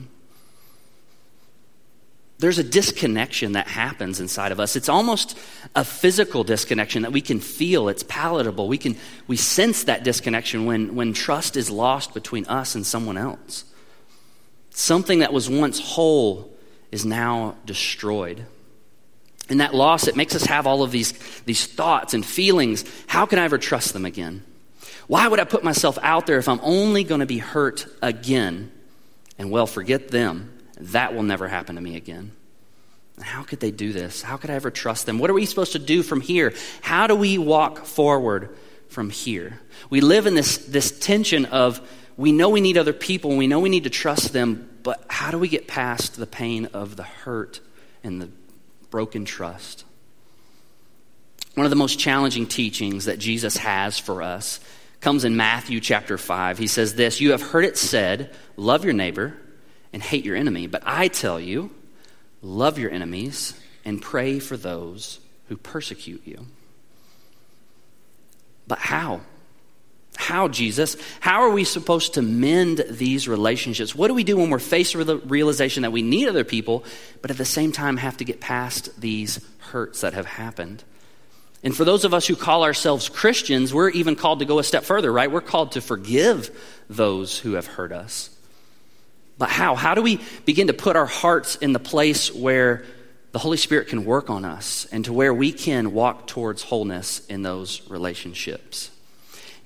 There's 2.39 2.59
a 2.59 2.65
disconnection 2.65 3.53
that 3.53 3.67
happens 3.67 4.21
inside 4.21 4.53
of 4.53 4.61
us. 4.61 4.77
It's 4.77 4.89
almost 4.89 5.37
a 5.75 5.85
physical 5.85 6.45
disconnection 6.45 7.03
that 7.03 7.13
we 7.13 7.21
can 7.21 7.41
feel. 7.41 7.89
It's 7.89 8.05
palatable. 8.05 8.69
We 8.69 8.79
can 8.79 8.97
we 9.27 9.37
sense 9.37 9.85
that 9.85 10.05
disconnection 10.05 10.65
when, 10.65 10.95
when 10.95 11.13
trust 11.13 11.57
is 11.57 11.69
lost 11.69 12.15
between 12.15 12.47
us 12.47 12.77
and 12.77 12.87
someone 12.87 13.19
else. 13.19 13.65
Something 14.71 15.19
that 15.19 15.33
was 15.33 15.51
once 15.51 15.81
whole 15.81 16.57
is 16.93 17.05
now 17.05 17.57
destroyed. 17.67 18.47
And 19.49 19.61
that 19.61 19.75
loss, 19.75 20.07
it 20.07 20.15
makes 20.15 20.37
us 20.37 20.45
have 20.45 20.67
all 20.67 20.85
of 20.85 20.93
these, 20.93 21.13
these 21.45 21.67
thoughts 21.67 22.15
and 22.15 22.25
feelings. 22.25 22.85
How 23.09 23.27
can 23.27 23.41
I 23.41 23.45
ever 23.45 23.59
trust 23.59 23.93
them 23.93 24.05
again? 24.05 24.45
Why 25.09 25.27
would 25.27 25.41
I 25.41 25.45
put 25.45 25.65
myself 25.65 25.99
out 26.03 26.27
there 26.27 26.39
if 26.39 26.49
I'm 26.49 26.61
only 26.63 27.03
going 27.03 27.21
to 27.21 27.27
be 27.27 27.39
hurt 27.39 27.87
again? 28.01 28.71
And 29.39 29.51
well, 29.51 29.67
forget 29.67 30.09
them. 30.09 30.53
That 30.81 31.15
will 31.15 31.23
never 31.23 31.49
happen 31.49 31.75
to 31.75 31.81
me 31.81 31.97
again. 31.97 32.33
How 33.21 33.43
could 33.43 33.61
they 33.61 33.71
do 33.71 33.93
this? 33.93 34.23
How 34.23 34.37
could 34.37 34.51
I 34.51 34.55
ever 34.55 34.71
trust 34.71 35.07
them? 35.07 35.19
What 35.19 35.31
are 35.31 35.35
we 35.35 35.47
supposed 35.47 35.73
to 35.73 35.79
do 35.79 36.03
from 36.03 36.21
here? 36.21 36.55
How 36.81 37.07
do 37.07 37.15
we 37.15 37.39
walk 37.39 37.85
forward 37.85 38.57
from 38.89 39.11
here? 39.11 39.61
We 39.91 40.01
live 40.01 40.27
in 40.27 40.35
this, 40.35 40.59
this 40.59 40.99
tension 40.99 41.45
of 41.47 41.81
we 42.17 42.33
know 42.33 42.49
we 42.49 42.61
need 42.61 42.77
other 42.77 42.93
people, 42.93 43.37
we 43.37 43.47
know 43.47 43.61
we 43.61 43.69
need 43.69 43.85
to 43.85 43.91
trust 43.91 44.33
them, 44.33 44.69
but 44.83 45.05
how 45.09 45.31
do 45.31 45.39
we 45.39 45.49
get 45.49 45.69
past 45.69 46.17
the 46.17 46.27
pain 46.27 46.67
of 46.67 46.97
the 46.97 47.05
hurt 47.05 47.61
and 48.03 48.21
the 48.21 48.29
broken 48.91 49.25
trust? 49.25 49.85
One 51.55 51.65
of 51.65 51.71
the 51.71 51.77
most 51.77 51.99
challenging 51.99 52.47
teachings 52.47 53.05
that 53.05 53.19
Jesus 53.19 53.57
has 53.59 53.99
for 53.99 54.23
us 54.23 54.61
comes 55.01 55.25
in 55.25 55.37
Matthew 55.37 55.81
chapter 55.81 56.19
5. 56.19 56.59
He 56.59 56.67
says 56.67 56.95
this 56.95 57.21
You 57.21 57.33
have 57.33 57.43
heard 57.43 57.65
it 57.65 57.77
said, 57.79 58.35
love 58.57 58.85
your 58.85 58.95
neighbor 58.95 59.35
and 59.93 60.03
hate 60.03 60.25
your 60.25 60.37
enemy. 60.37 60.67
But 60.67 60.83
I 60.85 61.09
tell 61.09 61.41
you, 61.41 61.71
love 62.43 62.79
your 62.79 62.91
enemies 62.91 63.55
and 63.85 64.01
pray 64.01 64.39
for 64.39 64.57
those 64.57 65.21
who 65.49 65.57
persecute 65.57 66.23
you. 66.25 66.47
But 68.67 68.79
how? 68.79 69.23
How, 70.17 70.49
Jesus? 70.49 70.97
How 71.21 71.43
are 71.43 71.51
we 71.51 71.65
supposed 71.65 72.15
to 72.15 72.23
mend 72.23 72.85
these 72.91 73.29
relationships? 73.29 73.95
What 73.95 74.09
do 74.09 74.15
we 74.15 74.25
do 74.25 74.37
when 74.37 74.51
we're 74.51 74.59
faced 74.59 74.95
with 74.95 75.07
the 75.07 75.19
realization 75.19 75.83
that 75.83 75.93
we 75.93 76.03
need 76.03 76.29
other 76.29 76.45
people, 76.45 76.85
but 77.23 77.31
at 77.31 77.39
the 77.39 77.45
same 77.45 77.73
time 77.73 77.97
have 77.97 78.17
to 78.19 78.25
get 78.25 78.41
past 78.41 79.01
these 79.01 79.41
hurts 79.59 80.01
that 80.03 80.15
have 80.15 80.27
happened? 80.27 80.85
And 81.63 81.75
for 81.75 81.85
those 81.85 82.05
of 82.05 82.15
us 82.15 82.27
who 82.27 82.37
call 82.37 82.63
ourselves 82.63 83.09
Christians, 83.09 83.73
we're 83.73 83.91
even 83.91 84.17
called 84.17 84.41
to 84.41 84.45
go 84.45 84.59
a 84.59 84.65
step 84.65 84.85
further, 84.85 85.13
right? 85.13 85.31
We're 85.31 85.41
called 85.41 85.73
to 85.73 85.81
forgive 85.81 86.51
those 86.89 87.39
who 87.39 87.53
have 87.53 87.67
hurt 87.67 87.93
us. 87.93 88.31
But 89.39 89.49
how? 89.51 89.77
How 89.77 89.95
do 89.95 90.03
we 90.03 90.21
begin 90.45 90.67
to 90.67 90.75
put 90.75 90.97
our 90.97 91.07
hearts 91.07 91.57
in 91.57 91.73
the 91.73 91.79
place 91.79 92.35
where 92.35 92.85
the 93.33 93.39
Holy 93.39 93.57
Spirit 93.57 93.89
can 93.89 94.05
work 94.05 94.31
on 94.31 94.45
us 94.45 94.87
and 94.91 95.05
to 95.05 95.13
where 95.13 95.35
we 95.35 95.53
can 95.53 95.93
walk 95.93 96.27
towards 96.27 96.63
wholeness 96.63 97.25
in 97.27 97.43
those 97.43 97.89
relationships. 97.91 98.91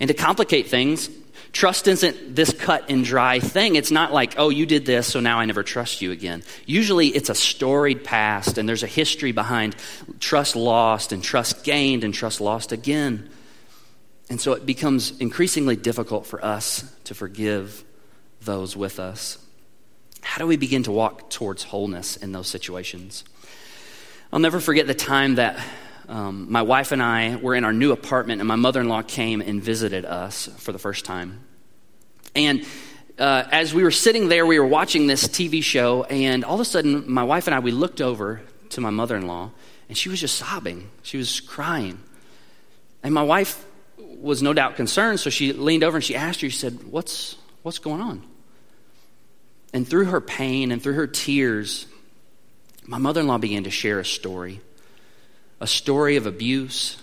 And 0.00 0.08
to 0.08 0.14
complicate 0.14 0.66
things, 0.66 1.08
trust 1.52 1.86
isn't 1.86 2.34
this 2.34 2.52
cut 2.52 2.90
and 2.90 3.04
dry 3.04 3.38
thing. 3.38 3.76
It's 3.76 3.92
not 3.92 4.12
like, 4.12 4.34
oh, 4.36 4.48
you 4.48 4.66
did 4.66 4.84
this, 4.84 5.06
so 5.06 5.20
now 5.20 5.38
I 5.38 5.44
never 5.44 5.62
trust 5.62 6.02
you 6.02 6.10
again. 6.10 6.42
Usually 6.66 7.08
it's 7.08 7.30
a 7.30 7.34
storied 7.34 8.02
past, 8.02 8.58
and 8.58 8.68
there's 8.68 8.82
a 8.82 8.88
history 8.88 9.32
behind 9.32 9.76
trust 10.18 10.56
lost 10.56 11.12
and 11.12 11.22
trust 11.22 11.62
gained 11.62 12.02
and 12.02 12.12
trust 12.12 12.40
lost 12.40 12.72
again. 12.72 13.30
And 14.28 14.40
so 14.40 14.54
it 14.54 14.66
becomes 14.66 15.18
increasingly 15.20 15.76
difficult 15.76 16.26
for 16.26 16.44
us 16.44 16.84
to 17.04 17.14
forgive 17.14 17.84
those 18.40 18.76
with 18.76 18.98
us. 18.98 19.38
How 20.22 20.38
do 20.38 20.46
we 20.46 20.56
begin 20.56 20.84
to 20.84 20.92
walk 20.92 21.30
towards 21.30 21.62
wholeness 21.62 22.16
in 22.16 22.32
those 22.32 22.48
situations? 22.48 23.24
I'll 24.32 24.38
never 24.38 24.60
forget 24.60 24.86
the 24.86 24.94
time 24.94 25.34
that 25.34 25.62
um, 26.08 26.50
my 26.50 26.62
wife 26.62 26.92
and 26.92 27.02
I 27.02 27.36
were 27.36 27.54
in 27.54 27.64
our 27.64 27.72
new 27.72 27.92
apartment, 27.92 28.40
and 28.40 28.48
my 28.48 28.56
mother 28.56 28.80
in 28.80 28.88
law 28.88 29.02
came 29.02 29.40
and 29.40 29.62
visited 29.62 30.04
us 30.04 30.48
for 30.58 30.72
the 30.72 30.78
first 30.78 31.04
time. 31.04 31.40
And 32.34 32.64
uh, 33.18 33.44
as 33.50 33.74
we 33.74 33.82
were 33.82 33.90
sitting 33.90 34.28
there, 34.28 34.46
we 34.46 34.58
were 34.58 34.66
watching 34.66 35.06
this 35.06 35.28
TV 35.28 35.62
show, 35.62 36.04
and 36.04 36.44
all 36.44 36.54
of 36.54 36.60
a 36.60 36.64
sudden, 36.64 37.10
my 37.10 37.24
wife 37.24 37.46
and 37.46 37.54
I, 37.54 37.58
we 37.58 37.72
looked 37.72 38.00
over 38.00 38.40
to 38.70 38.80
my 38.80 38.90
mother 38.90 39.16
in 39.16 39.26
law, 39.26 39.50
and 39.88 39.98
she 39.98 40.08
was 40.08 40.20
just 40.20 40.36
sobbing. 40.36 40.90
She 41.02 41.18
was 41.18 41.40
crying. 41.40 42.00
And 43.02 43.12
my 43.12 43.22
wife 43.22 43.64
was 43.98 44.42
no 44.42 44.52
doubt 44.52 44.76
concerned, 44.76 45.20
so 45.20 45.30
she 45.30 45.52
leaned 45.52 45.84
over 45.84 45.98
and 45.98 46.04
she 46.04 46.16
asked 46.16 46.40
her, 46.40 46.48
she 46.48 46.56
said, 46.56 46.84
What's, 46.84 47.36
what's 47.62 47.78
going 47.78 48.00
on? 48.00 48.22
And 49.72 49.88
through 49.88 50.06
her 50.06 50.20
pain 50.20 50.70
and 50.70 50.82
through 50.82 50.94
her 50.94 51.06
tears, 51.06 51.86
my 52.86 52.98
mother 52.98 53.20
in 53.20 53.26
law 53.26 53.38
began 53.38 53.64
to 53.64 53.70
share 53.70 53.98
a 53.98 54.04
story 54.04 54.60
a 55.60 55.66
story 55.66 56.16
of 56.16 56.26
abuse, 56.26 56.96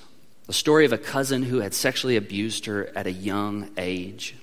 a 0.49 0.53
story 0.53 0.83
of 0.83 0.91
a 0.91 0.97
cousin 0.97 1.43
who 1.43 1.61
had 1.61 1.73
sexually 1.73 2.17
abused 2.17 2.65
her 2.65 2.91
at 2.93 3.07
a 3.07 3.11
young 3.11 3.69
age. 3.77 4.35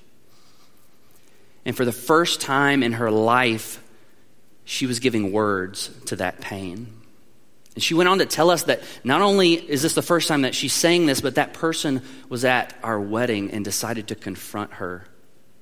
And 1.66 1.76
for 1.76 1.84
the 1.84 1.92
first 1.92 2.40
time 2.40 2.82
in 2.82 2.92
her 2.92 3.10
life, 3.10 3.82
she 4.64 4.86
was 4.86 5.00
giving 5.00 5.32
words 5.32 5.90
to 6.06 6.16
that 6.16 6.40
pain. 6.40 6.96
And 7.74 7.82
she 7.82 7.92
went 7.92 8.08
on 8.08 8.20
to 8.20 8.26
tell 8.26 8.48
us 8.48 8.62
that 8.64 8.80
not 9.04 9.20
only 9.20 9.52
is 9.52 9.82
this 9.82 9.94
the 9.94 10.00
first 10.00 10.28
time 10.28 10.42
that 10.42 10.54
she's 10.54 10.72
saying 10.72 11.04
this, 11.04 11.20
but 11.20 11.34
that 11.34 11.52
person 11.52 12.00
was 12.30 12.42
at 12.46 12.74
our 12.82 12.98
wedding 12.98 13.50
and 13.50 13.62
decided 13.62 14.08
to 14.08 14.14
confront 14.14 14.72
her 14.74 15.04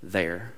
there. 0.00 0.52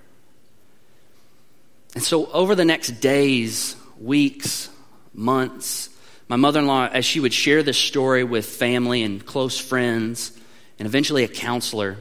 And 1.97 2.05
so, 2.05 2.31
over 2.31 2.55
the 2.55 2.67
next 2.67 3.00
days, 3.00 3.75
weeks, 3.99 4.69
months, 5.15 5.88
my 6.29 6.37
mother 6.37 6.61
in 6.61 6.67
law, 6.67 6.87
as 6.87 7.07
she 7.07 7.21
would 7.21 7.33
share 7.33 7.62
this 7.62 7.79
story 7.79 8.23
with 8.23 8.45
family 8.45 9.03
and 9.03 9.25
close 9.25 9.59
friends, 9.59 10.38
and 10.79 10.85
eventually 10.85 11.25
a 11.25 11.29
counselor, 11.29 11.97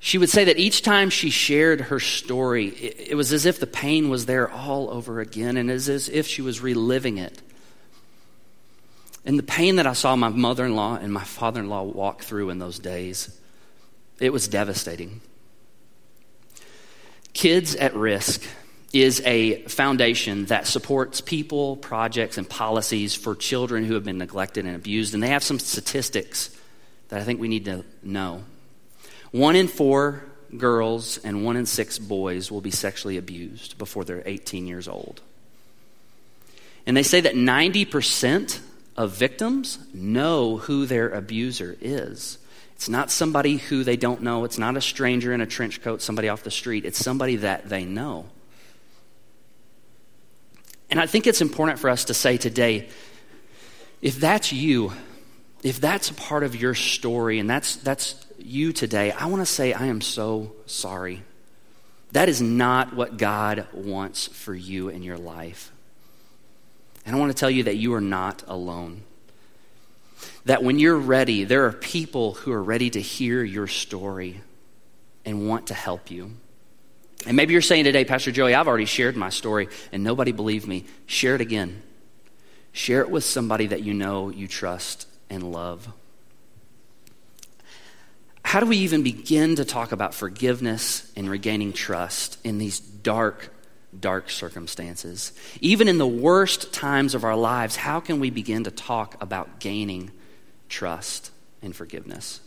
she 0.00 0.18
would 0.18 0.28
say 0.28 0.44
that 0.44 0.58
each 0.58 0.82
time 0.82 1.08
she 1.08 1.30
shared 1.30 1.80
her 1.80 1.98
story, 1.98 2.66
it, 2.66 3.12
it 3.12 3.14
was 3.14 3.32
as 3.32 3.46
if 3.46 3.58
the 3.58 3.66
pain 3.66 4.10
was 4.10 4.26
there 4.26 4.50
all 4.50 4.90
over 4.90 5.20
again, 5.20 5.56
and 5.56 5.70
as 5.70 5.88
if 5.88 6.26
she 6.26 6.42
was 6.42 6.60
reliving 6.60 7.16
it. 7.16 7.40
And 9.24 9.38
the 9.38 9.44
pain 9.44 9.76
that 9.76 9.86
I 9.86 9.94
saw 9.94 10.14
my 10.14 10.28
mother 10.28 10.66
in 10.66 10.76
law 10.76 10.96
and 10.96 11.10
my 11.10 11.24
father 11.24 11.60
in 11.60 11.70
law 11.70 11.84
walk 11.84 12.22
through 12.22 12.50
in 12.50 12.58
those 12.58 12.78
days, 12.78 13.34
it 14.20 14.30
was 14.30 14.46
devastating. 14.46 15.22
Kids 17.32 17.74
at 17.74 17.94
Risk 17.94 18.42
is 18.92 19.22
a 19.24 19.62
foundation 19.62 20.46
that 20.46 20.66
supports 20.66 21.20
people, 21.20 21.76
projects, 21.76 22.36
and 22.36 22.48
policies 22.48 23.14
for 23.14 23.34
children 23.34 23.84
who 23.84 23.94
have 23.94 24.04
been 24.04 24.18
neglected 24.18 24.66
and 24.66 24.76
abused. 24.76 25.14
And 25.14 25.22
they 25.22 25.28
have 25.28 25.42
some 25.42 25.58
statistics 25.58 26.54
that 27.08 27.20
I 27.20 27.24
think 27.24 27.40
we 27.40 27.48
need 27.48 27.64
to 27.64 27.84
know. 28.02 28.44
One 29.30 29.56
in 29.56 29.68
four 29.68 30.24
girls 30.56 31.18
and 31.18 31.44
one 31.44 31.56
in 31.56 31.64
six 31.64 31.98
boys 31.98 32.50
will 32.50 32.60
be 32.60 32.70
sexually 32.70 33.16
abused 33.16 33.78
before 33.78 34.04
they're 34.04 34.22
18 34.26 34.66
years 34.66 34.86
old. 34.86 35.22
And 36.86 36.96
they 36.96 37.02
say 37.02 37.20
that 37.22 37.34
90% 37.34 38.60
of 38.96 39.12
victims 39.12 39.78
know 39.94 40.58
who 40.58 40.84
their 40.84 41.08
abuser 41.08 41.76
is. 41.80 42.36
It's 42.74 42.88
not 42.88 43.10
somebody 43.10 43.58
who 43.58 43.84
they 43.84 43.96
don't 43.96 44.22
know. 44.22 44.44
It's 44.44 44.58
not 44.58 44.76
a 44.76 44.80
stranger 44.80 45.32
in 45.32 45.40
a 45.40 45.46
trench 45.46 45.82
coat, 45.82 46.02
somebody 46.02 46.28
off 46.28 46.42
the 46.42 46.50
street. 46.50 46.84
It's 46.84 46.98
somebody 46.98 47.36
that 47.36 47.68
they 47.68 47.84
know. 47.84 48.26
And 50.90 51.00
I 51.00 51.06
think 51.06 51.26
it's 51.26 51.40
important 51.40 51.78
for 51.78 51.88
us 51.88 52.06
to 52.06 52.14
say 52.14 52.36
today 52.36 52.88
if 54.02 54.16
that's 54.16 54.52
you, 54.52 54.92
if 55.62 55.80
that's 55.80 56.10
a 56.10 56.14
part 56.14 56.42
of 56.42 56.56
your 56.56 56.74
story 56.74 57.38
and 57.38 57.48
that's, 57.48 57.76
that's 57.76 58.26
you 58.38 58.72
today, 58.72 59.12
I 59.12 59.26
want 59.26 59.42
to 59.42 59.46
say 59.46 59.72
I 59.72 59.86
am 59.86 60.00
so 60.00 60.52
sorry. 60.66 61.22
That 62.10 62.28
is 62.28 62.42
not 62.42 62.94
what 62.94 63.16
God 63.16 63.66
wants 63.72 64.26
for 64.26 64.54
you 64.54 64.88
in 64.88 65.02
your 65.02 65.16
life. 65.16 65.72
And 67.06 67.14
I 67.14 67.18
want 67.18 67.30
to 67.30 67.38
tell 67.38 67.50
you 67.50 67.62
that 67.64 67.76
you 67.76 67.94
are 67.94 68.00
not 68.00 68.42
alone 68.48 69.02
that 70.44 70.62
when 70.62 70.78
you're 70.78 70.98
ready, 70.98 71.44
there 71.44 71.66
are 71.66 71.72
people 71.72 72.34
who 72.34 72.52
are 72.52 72.62
ready 72.62 72.90
to 72.90 73.00
hear 73.00 73.42
your 73.44 73.66
story 73.66 74.40
and 75.24 75.48
want 75.48 75.68
to 75.68 75.74
help 75.74 76.10
you. 76.10 76.32
And 77.26 77.36
maybe 77.36 77.52
you're 77.52 77.62
saying 77.62 77.84
today, 77.84 78.04
Pastor 78.04 78.32
Joey, 78.32 78.54
I've 78.54 78.66
already 78.66 78.84
shared 78.84 79.16
my 79.16 79.30
story 79.30 79.68
and 79.92 80.02
nobody 80.02 80.32
believed 80.32 80.66
me. 80.66 80.84
Share 81.06 81.36
it 81.36 81.40
again. 81.40 81.82
Share 82.72 83.02
it 83.02 83.10
with 83.10 83.24
somebody 83.24 83.68
that 83.68 83.82
you 83.82 83.94
know, 83.94 84.30
you 84.30 84.48
trust, 84.48 85.06
and 85.30 85.52
love. 85.52 85.88
How 88.44 88.60
do 88.60 88.66
we 88.66 88.78
even 88.78 89.02
begin 89.02 89.56
to 89.56 89.64
talk 89.64 89.92
about 89.92 90.14
forgiveness 90.14 91.10
and 91.16 91.30
regaining 91.30 91.72
trust 91.72 92.38
in 92.44 92.58
these 92.58 92.80
dark, 92.80 93.50
dark 93.98 94.28
circumstances? 94.28 95.32
Even 95.60 95.86
in 95.86 95.98
the 95.98 96.06
worst 96.06 96.72
times 96.72 97.14
of 97.14 97.24
our 97.24 97.36
lives, 97.36 97.76
how 97.76 98.00
can 98.00 98.20
we 98.20 98.30
begin 98.30 98.64
to 98.64 98.70
talk 98.70 99.16
about 99.22 99.60
gaining 99.60 100.10
trust, 100.72 101.30
and 101.62 101.76
forgiveness. 101.76 102.40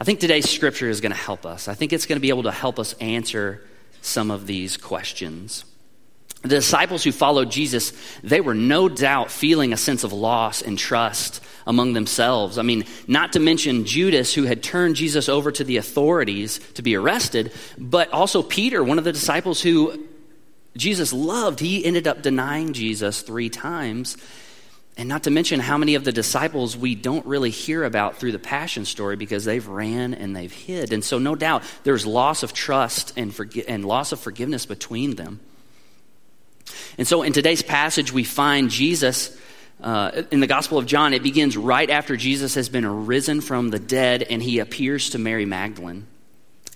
I 0.00 0.04
think 0.04 0.20
today's 0.20 0.48
scripture 0.48 0.88
is 0.88 1.02
going 1.02 1.12
to 1.12 1.18
help 1.18 1.44
us. 1.44 1.68
I 1.68 1.74
think 1.74 1.92
it's 1.92 2.06
going 2.06 2.16
to 2.16 2.22
be 2.22 2.30
able 2.30 2.44
to 2.44 2.52
help 2.52 2.78
us 2.78 2.94
answer 2.94 3.62
some 4.00 4.30
of 4.30 4.46
these 4.46 4.78
questions. 4.78 5.64
The 6.42 6.48
disciples 6.48 7.04
who 7.04 7.12
followed 7.12 7.50
Jesus, 7.50 7.92
they 8.22 8.40
were 8.40 8.54
no 8.54 8.88
doubt 8.88 9.30
feeling 9.30 9.74
a 9.74 9.76
sense 9.76 10.04
of 10.04 10.14
loss 10.14 10.62
and 10.62 10.78
trust 10.78 11.42
among 11.66 11.92
themselves. 11.92 12.56
I 12.56 12.62
mean, 12.62 12.84
not 13.06 13.34
to 13.34 13.40
mention 13.40 13.84
Judas, 13.84 14.32
who 14.32 14.44
had 14.44 14.62
turned 14.62 14.96
Jesus 14.96 15.28
over 15.28 15.52
to 15.52 15.64
the 15.64 15.76
authorities 15.76 16.60
to 16.74 16.82
be 16.82 16.96
arrested, 16.96 17.52
but 17.76 18.10
also 18.10 18.42
Peter, 18.42 18.82
one 18.82 18.96
of 18.96 19.04
the 19.04 19.12
disciples 19.12 19.60
who 19.60 20.08
Jesus 20.76 21.12
loved. 21.12 21.60
He 21.60 21.84
ended 21.84 22.08
up 22.08 22.22
denying 22.22 22.72
Jesus 22.72 23.20
three 23.20 23.50
times. 23.50 24.16
And 25.00 25.08
not 25.08 25.22
to 25.22 25.30
mention 25.30 25.60
how 25.60 25.78
many 25.78 25.94
of 25.94 26.04
the 26.04 26.12
disciples 26.12 26.76
we 26.76 26.94
don't 26.94 27.24
really 27.24 27.48
hear 27.48 27.84
about 27.84 28.18
through 28.18 28.32
the 28.32 28.38
passion 28.38 28.84
story 28.84 29.16
because 29.16 29.46
they've 29.46 29.66
ran 29.66 30.12
and 30.12 30.36
they've 30.36 30.52
hid. 30.52 30.92
And 30.92 31.02
so, 31.02 31.18
no 31.18 31.34
doubt, 31.34 31.62
there's 31.84 32.04
loss 32.04 32.42
of 32.42 32.52
trust 32.52 33.14
and, 33.16 33.34
and 33.66 33.86
loss 33.86 34.12
of 34.12 34.20
forgiveness 34.20 34.66
between 34.66 35.14
them. 35.14 35.40
And 36.98 37.08
so, 37.08 37.22
in 37.22 37.32
today's 37.32 37.62
passage, 37.62 38.12
we 38.12 38.24
find 38.24 38.68
Jesus. 38.68 39.34
Uh, 39.82 40.24
in 40.30 40.40
the 40.40 40.46
Gospel 40.46 40.76
of 40.76 40.84
John, 40.84 41.14
it 41.14 41.22
begins 41.22 41.56
right 41.56 41.88
after 41.88 42.14
Jesus 42.14 42.54
has 42.56 42.68
been 42.68 43.06
risen 43.06 43.40
from 43.40 43.70
the 43.70 43.78
dead 43.78 44.22
and 44.24 44.42
he 44.42 44.58
appears 44.58 45.08
to 45.10 45.18
Mary 45.18 45.46
Magdalene. 45.46 46.06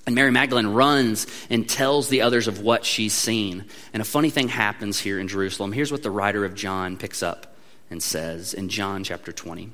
And 0.07 0.14
Mary 0.14 0.31
Magdalene 0.31 0.69
runs 0.69 1.26
and 1.50 1.69
tells 1.69 2.09
the 2.09 2.23
others 2.23 2.49
of 2.49 2.61
what 2.61 2.87
she's 2.87 3.12
seen. 3.12 3.66
And 3.93 4.00
a 4.00 4.07
funny 4.07 4.31
thing 4.31 4.49
happens 4.49 4.99
here 4.99 5.21
in 5.21 5.28
Jerusalem. 5.28 5.73
Here's 5.73 5.93
what 5.93 6.02
the 6.02 6.11
writer 6.11 6.47
of 6.47 6.54
John 6.54 6.97
picks 6.97 7.23
up 7.23 7.53
and 7.94 8.02
says 8.02 8.54
in 8.54 8.68
John 8.68 9.04
chapter 9.04 9.30
20, 9.30 9.70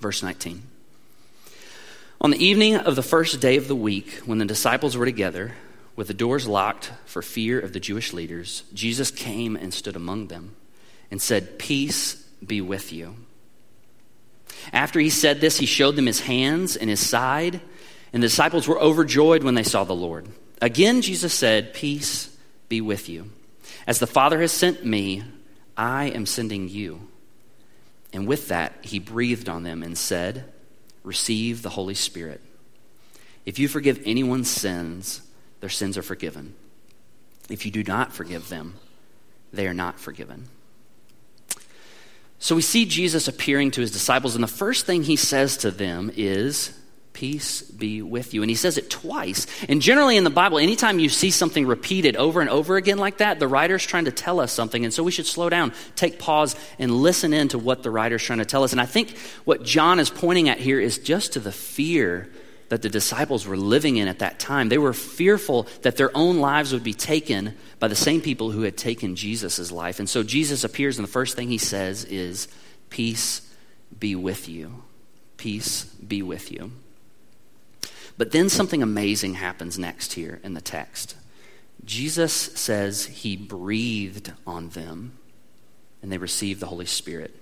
verse 0.00 0.22
19. 0.22 0.62
On 2.20 2.30
the 2.30 2.44
evening 2.44 2.76
of 2.76 2.94
the 2.94 3.02
first 3.02 3.40
day 3.40 3.56
of 3.56 3.68
the 3.68 3.74
week, 3.74 4.18
when 4.26 4.36
the 4.36 4.44
disciples 4.44 4.98
were 4.98 5.06
together, 5.06 5.54
with 5.96 6.08
the 6.08 6.12
doors 6.12 6.46
locked 6.46 6.92
for 7.06 7.22
fear 7.22 7.58
of 7.58 7.72
the 7.72 7.80
Jewish 7.80 8.12
leaders, 8.12 8.64
Jesus 8.74 9.10
came 9.10 9.56
and 9.56 9.72
stood 9.72 9.96
among 9.96 10.26
them 10.26 10.56
and 11.10 11.22
said, 11.22 11.58
Peace 11.58 12.16
be 12.46 12.60
with 12.60 12.92
you. 12.92 13.16
After 14.70 15.00
he 15.00 15.08
said 15.08 15.40
this, 15.40 15.58
he 15.58 15.64
showed 15.64 15.96
them 15.96 16.04
his 16.04 16.20
hands 16.20 16.76
and 16.76 16.90
his 16.90 17.00
side, 17.00 17.62
and 18.12 18.22
the 18.22 18.28
disciples 18.28 18.68
were 18.68 18.78
overjoyed 18.78 19.42
when 19.42 19.54
they 19.54 19.62
saw 19.62 19.84
the 19.84 19.94
Lord. 19.94 20.28
Again, 20.60 21.00
Jesus 21.00 21.32
said, 21.32 21.72
Peace 21.72 22.36
be 22.68 22.82
with 22.82 23.08
you. 23.08 23.30
As 23.86 24.00
the 24.00 24.06
Father 24.06 24.38
has 24.42 24.52
sent 24.52 24.84
me, 24.84 25.22
I 25.76 26.06
am 26.06 26.26
sending 26.26 26.68
you. 26.68 27.08
And 28.12 28.26
with 28.26 28.48
that, 28.48 28.78
he 28.82 28.98
breathed 28.98 29.48
on 29.48 29.62
them 29.62 29.82
and 29.82 29.96
said, 29.96 30.52
Receive 31.02 31.62
the 31.62 31.70
Holy 31.70 31.94
Spirit. 31.94 32.40
If 33.44 33.58
you 33.58 33.68
forgive 33.68 34.02
anyone's 34.04 34.50
sins, 34.50 35.22
their 35.60 35.70
sins 35.70 35.96
are 35.96 36.02
forgiven. 36.02 36.54
If 37.48 37.64
you 37.64 37.70
do 37.70 37.84
not 37.84 38.12
forgive 38.12 38.48
them, 38.48 38.74
they 39.52 39.66
are 39.66 39.74
not 39.74 40.00
forgiven. 40.00 40.48
So 42.38 42.56
we 42.56 42.62
see 42.62 42.84
Jesus 42.84 43.28
appearing 43.28 43.70
to 43.72 43.80
his 43.80 43.90
disciples, 43.90 44.34
and 44.34 44.42
the 44.42 44.48
first 44.48 44.84
thing 44.84 45.02
he 45.02 45.16
says 45.16 45.56
to 45.58 45.70
them 45.70 46.10
is, 46.14 46.76
Peace 47.16 47.62
be 47.62 48.02
with 48.02 48.34
you. 48.34 48.42
And 48.42 48.50
he 48.50 48.54
says 48.54 48.76
it 48.76 48.90
twice. 48.90 49.46
And 49.70 49.80
generally 49.80 50.18
in 50.18 50.24
the 50.24 50.28
Bible, 50.28 50.58
anytime 50.58 50.98
you 50.98 51.08
see 51.08 51.30
something 51.30 51.66
repeated 51.66 52.14
over 52.14 52.42
and 52.42 52.50
over 52.50 52.76
again 52.76 52.98
like 52.98 53.16
that, 53.18 53.38
the 53.38 53.48
writer's 53.48 53.86
trying 53.86 54.04
to 54.04 54.12
tell 54.12 54.38
us 54.38 54.52
something. 54.52 54.84
And 54.84 54.92
so 54.92 55.02
we 55.02 55.10
should 55.10 55.24
slow 55.24 55.48
down, 55.48 55.72
take 55.94 56.18
pause, 56.18 56.56
and 56.78 56.92
listen 56.92 57.32
in 57.32 57.48
to 57.48 57.58
what 57.58 57.82
the 57.82 57.90
writer's 57.90 58.22
trying 58.22 58.40
to 58.40 58.44
tell 58.44 58.64
us. 58.64 58.72
And 58.72 58.82
I 58.82 58.84
think 58.84 59.16
what 59.46 59.62
John 59.64 59.98
is 59.98 60.10
pointing 60.10 60.50
at 60.50 60.58
here 60.58 60.78
is 60.78 60.98
just 60.98 61.32
to 61.32 61.40
the 61.40 61.52
fear 61.52 62.28
that 62.68 62.82
the 62.82 62.90
disciples 62.90 63.46
were 63.46 63.56
living 63.56 63.96
in 63.96 64.08
at 64.08 64.18
that 64.18 64.38
time. 64.38 64.68
They 64.68 64.76
were 64.76 64.92
fearful 64.92 65.68
that 65.80 65.96
their 65.96 66.14
own 66.14 66.40
lives 66.40 66.74
would 66.74 66.84
be 66.84 66.92
taken 66.92 67.56
by 67.78 67.88
the 67.88 67.96
same 67.96 68.20
people 68.20 68.50
who 68.50 68.60
had 68.60 68.76
taken 68.76 69.16
Jesus' 69.16 69.72
life. 69.72 70.00
And 70.00 70.08
so 70.08 70.22
Jesus 70.22 70.64
appears, 70.64 70.98
and 70.98 71.08
the 71.08 71.10
first 71.10 71.34
thing 71.34 71.48
he 71.48 71.56
says 71.56 72.04
is, 72.04 72.46
Peace 72.90 73.40
be 73.98 74.14
with 74.14 74.50
you. 74.50 74.82
Peace 75.38 75.84
be 75.84 76.20
with 76.20 76.52
you. 76.52 76.72
But 78.18 78.32
then 78.32 78.48
something 78.48 78.82
amazing 78.82 79.34
happens 79.34 79.78
next 79.78 80.14
here 80.14 80.40
in 80.42 80.54
the 80.54 80.60
text. 80.60 81.16
Jesus 81.84 82.32
says 82.32 83.06
he 83.06 83.36
breathed 83.36 84.32
on 84.46 84.70
them, 84.70 85.18
and 86.02 86.10
they 86.10 86.18
received 86.18 86.60
the 86.60 86.66
Holy 86.66 86.86
Spirit. 86.86 87.34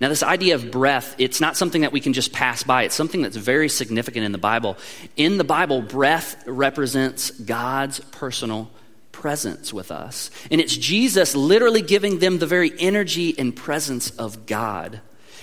Now, 0.00 0.08
this 0.08 0.22
idea 0.22 0.56
of 0.56 0.72
breath, 0.72 1.14
it's 1.18 1.40
not 1.40 1.56
something 1.56 1.82
that 1.82 1.92
we 1.92 2.00
can 2.00 2.12
just 2.12 2.32
pass 2.32 2.64
by. 2.64 2.82
It's 2.82 2.94
something 2.94 3.22
that's 3.22 3.36
very 3.36 3.68
significant 3.68 4.24
in 4.24 4.32
the 4.32 4.38
Bible. 4.38 4.76
In 5.16 5.38
the 5.38 5.44
Bible, 5.44 5.80
breath 5.80 6.42
represents 6.46 7.30
God's 7.30 8.00
personal 8.00 8.70
presence 9.12 9.72
with 9.72 9.92
us. 9.92 10.30
And 10.50 10.60
it's 10.60 10.76
Jesus 10.76 11.36
literally 11.36 11.82
giving 11.82 12.18
them 12.18 12.38
the 12.38 12.46
very 12.46 12.72
energy 12.80 13.38
and 13.38 13.54
presence 13.54 14.10
of 14.10 14.46
God. 14.46 15.00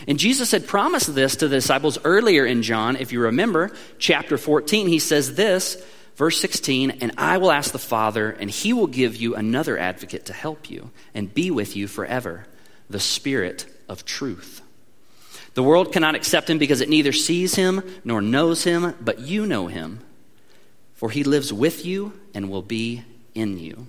And 0.08 0.20
Jesus 0.20 0.51
had 0.51 0.68
promised 0.68 1.13
this 1.13 1.36
to 1.38 1.48
the 1.48 1.58
disciples 1.58 1.98
earlier 2.03 2.46
in 2.46 2.63
John. 2.63 2.96
If 2.96 3.12
you 3.12 3.22
remember, 3.22 3.72
chapter 3.98 4.38
14, 4.38 4.88
he 4.88 5.00
says 5.00 5.36
this, 5.36 5.82
verse 6.15 6.39
16, 6.39 6.91
and 7.01 7.12
I 7.18 7.38
will 7.38 7.51
ask 7.51 7.72
the 7.72 7.79
Father, 7.79 8.29
and 8.32 8.50
he 8.50 8.74
will 8.74 8.88
give 8.88 9.15
you 9.15 9.36
another 9.36 9.77
advocate 9.77 10.25
to 10.25 10.34
help 10.34 10.70
you 10.70 10.91
and 11.13 11.34
be 11.34 11.51
with 11.51 11.75
you 11.75 11.88
forever, 11.88 12.46
the 12.89 13.00
Spirit 13.00 13.65
of 13.88 14.06
truth. 14.06 14.62
The 15.53 15.63
world 15.63 15.91
cannot 15.91 16.15
accept 16.15 16.50
him 16.50 16.58
because 16.58 16.82
it 16.82 16.89
neither 16.89 17.12
sees 17.12 17.56
him 17.56 17.82
nor 18.03 18.22
knows 18.22 18.63
him, 18.63 18.96
but 19.01 19.20
you 19.20 19.46
know 19.46 19.68
him, 19.68 20.00
for 20.94 21.10
he 21.10 21.24
lives 21.24 21.51
with 21.51 21.86
you 21.86 22.13
and 22.34 22.50
will 22.50 22.62
be 22.62 23.03
in 23.34 23.58
you. 23.58 23.88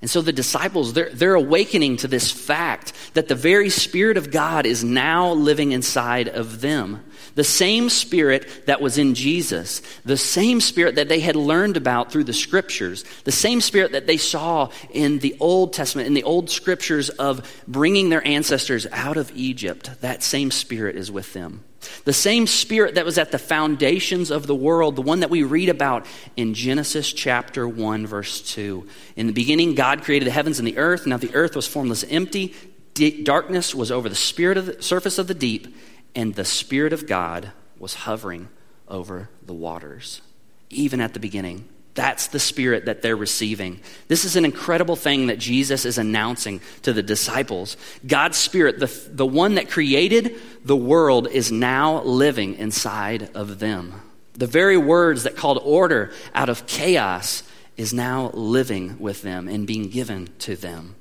And 0.00 0.08
so 0.08 0.22
the 0.22 0.32
disciples, 0.32 0.92
they're, 0.92 1.10
they're 1.10 1.34
awakening 1.34 1.96
to 1.98 2.08
this 2.08 2.30
fact 2.30 2.92
that 3.14 3.26
the 3.26 3.34
very 3.34 3.68
Spirit 3.68 4.16
of 4.16 4.30
God 4.30 4.64
is 4.64 4.84
now 4.84 5.32
living 5.32 5.72
inside 5.72 6.28
of 6.28 6.60
them. 6.60 7.04
The 7.34 7.42
same 7.44 7.88
Spirit 7.88 8.66
that 8.66 8.80
was 8.80 8.96
in 8.96 9.14
Jesus, 9.14 9.82
the 10.04 10.16
same 10.16 10.60
Spirit 10.60 10.94
that 10.96 11.08
they 11.08 11.20
had 11.20 11.36
learned 11.36 11.76
about 11.76 12.12
through 12.12 12.24
the 12.24 12.32
Scriptures, 12.32 13.04
the 13.24 13.32
same 13.32 13.60
Spirit 13.60 13.92
that 13.92 14.06
they 14.06 14.16
saw 14.16 14.70
in 14.90 15.18
the 15.18 15.36
Old 15.40 15.72
Testament, 15.72 16.06
in 16.06 16.14
the 16.14 16.24
Old 16.24 16.48
Scriptures 16.48 17.10
of 17.10 17.62
bringing 17.66 18.08
their 18.08 18.26
ancestors 18.26 18.86
out 18.92 19.16
of 19.16 19.32
Egypt, 19.34 20.00
that 20.00 20.22
same 20.22 20.52
Spirit 20.52 20.94
is 20.96 21.10
with 21.10 21.32
them. 21.32 21.64
The 22.04 22.12
same 22.12 22.46
spirit 22.46 22.96
that 22.96 23.04
was 23.04 23.18
at 23.18 23.30
the 23.30 23.38
foundations 23.38 24.30
of 24.30 24.46
the 24.46 24.54
world, 24.54 24.96
the 24.96 25.02
one 25.02 25.20
that 25.20 25.30
we 25.30 25.42
read 25.42 25.68
about 25.68 26.06
in 26.36 26.54
Genesis 26.54 27.12
chapter 27.12 27.68
1, 27.68 28.06
verse 28.06 28.40
2. 28.40 28.86
In 29.16 29.26
the 29.26 29.32
beginning, 29.32 29.74
God 29.74 30.02
created 30.02 30.26
the 30.26 30.32
heavens 30.32 30.58
and 30.58 30.66
the 30.66 30.78
earth. 30.78 31.06
Now 31.06 31.18
the 31.18 31.34
earth 31.34 31.54
was 31.54 31.68
formless 31.68 32.02
and 32.02 32.12
empty. 32.12 32.54
Darkness 33.22 33.74
was 33.74 33.92
over 33.92 34.08
the 34.08 34.16
spirit 34.16 34.58
of 34.58 34.66
the 34.66 34.82
surface 34.82 35.18
of 35.18 35.28
the 35.28 35.34
deep, 35.34 35.76
and 36.16 36.34
the 36.34 36.44
Spirit 36.44 36.92
of 36.92 37.06
God 37.06 37.52
was 37.78 37.94
hovering 37.94 38.48
over 38.88 39.28
the 39.44 39.54
waters. 39.54 40.20
Even 40.70 41.00
at 41.00 41.14
the 41.14 41.20
beginning, 41.20 41.68
that's 41.98 42.28
the 42.28 42.38
spirit 42.38 42.84
that 42.84 43.02
they're 43.02 43.16
receiving. 43.16 43.80
This 44.06 44.24
is 44.24 44.36
an 44.36 44.44
incredible 44.44 44.94
thing 44.94 45.26
that 45.26 45.40
Jesus 45.40 45.84
is 45.84 45.98
announcing 45.98 46.60
to 46.82 46.92
the 46.92 47.02
disciples. 47.02 47.76
God's 48.06 48.36
spirit, 48.36 48.78
the, 48.78 48.86
the 49.10 49.26
one 49.26 49.56
that 49.56 49.68
created 49.68 50.36
the 50.64 50.76
world, 50.76 51.26
is 51.26 51.50
now 51.50 52.00
living 52.02 52.54
inside 52.54 53.30
of 53.34 53.58
them. 53.58 54.00
The 54.34 54.46
very 54.46 54.76
words 54.76 55.24
that 55.24 55.34
called 55.34 55.58
order 55.60 56.12
out 56.36 56.48
of 56.48 56.68
chaos 56.68 57.42
is 57.76 57.92
now 57.92 58.30
living 58.32 59.00
with 59.00 59.22
them 59.22 59.48
and 59.48 59.66
being 59.66 59.90
given 59.90 60.28
to 60.38 60.54
them. 60.54 60.94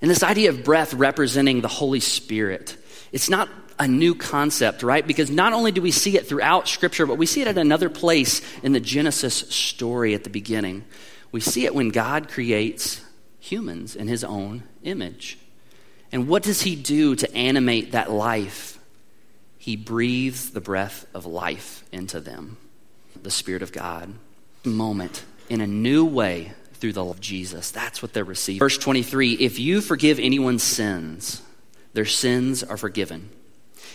And 0.00 0.10
this 0.10 0.22
idea 0.22 0.48
of 0.48 0.64
breath 0.64 0.94
representing 0.94 1.60
the 1.60 1.68
Holy 1.68 2.00
Spirit, 2.00 2.78
it's 3.12 3.28
not 3.28 3.50
a 3.78 3.86
new 3.86 4.14
concept, 4.14 4.82
right? 4.82 5.06
Because 5.06 5.30
not 5.30 5.52
only 5.52 5.72
do 5.72 5.80
we 5.80 5.90
see 5.90 6.16
it 6.16 6.26
throughout 6.26 6.68
Scripture, 6.68 7.06
but 7.06 7.16
we 7.16 7.26
see 7.26 7.40
it 7.40 7.48
at 7.48 7.58
another 7.58 7.88
place 7.88 8.40
in 8.62 8.72
the 8.72 8.80
Genesis 8.80 9.34
story 9.34 10.14
at 10.14 10.24
the 10.24 10.30
beginning. 10.30 10.84
We 11.30 11.40
see 11.40 11.64
it 11.64 11.74
when 11.74 11.90
God 11.90 12.28
creates 12.28 13.00
humans 13.38 13.94
in 13.94 14.08
his 14.08 14.24
own 14.24 14.64
image. 14.82 15.38
And 16.10 16.26
what 16.28 16.42
does 16.42 16.62
he 16.62 16.74
do 16.74 17.14
to 17.16 17.34
animate 17.34 17.92
that 17.92 18.10
life? 18.10 18.78
He 19.58 19.76
breathes 19.76 20.50
the 20.50 20.60
breath 20.60 21.06
of 21.14 21.26
life 21.26 21.84
into 21.92 22.20
them, 22.20 22.56
the 23.22 23.30
Spirit 23.30 23.62
of 23.62 23.72
God. 23.72 24.14
Moment 24.64 25.24
in 25.48 25.60
a 25.60 25.66
new 25.66 26.04
way 26.04 26.52
through 26.74 26.92
the 26.92 27.04
love 27.04 27.16
of 27.16 27.20
Jesus. 27.20 27.70
That's 27.70 28.02
what 28.02 28.12
they're 28.12 28.24
receiving. 28.24 28.60
Verse 28.60 28.78
23 28.78 29.34
If 29.34 29.58
you 29.58 29.80
forgive 29.80 30.18
anyone's 30.18 30.62
sins, 30.62 31.42
their 31.92 32.04
sins 32.04 32.62
are 32.62 32.76
forgiven. 32.76 33.30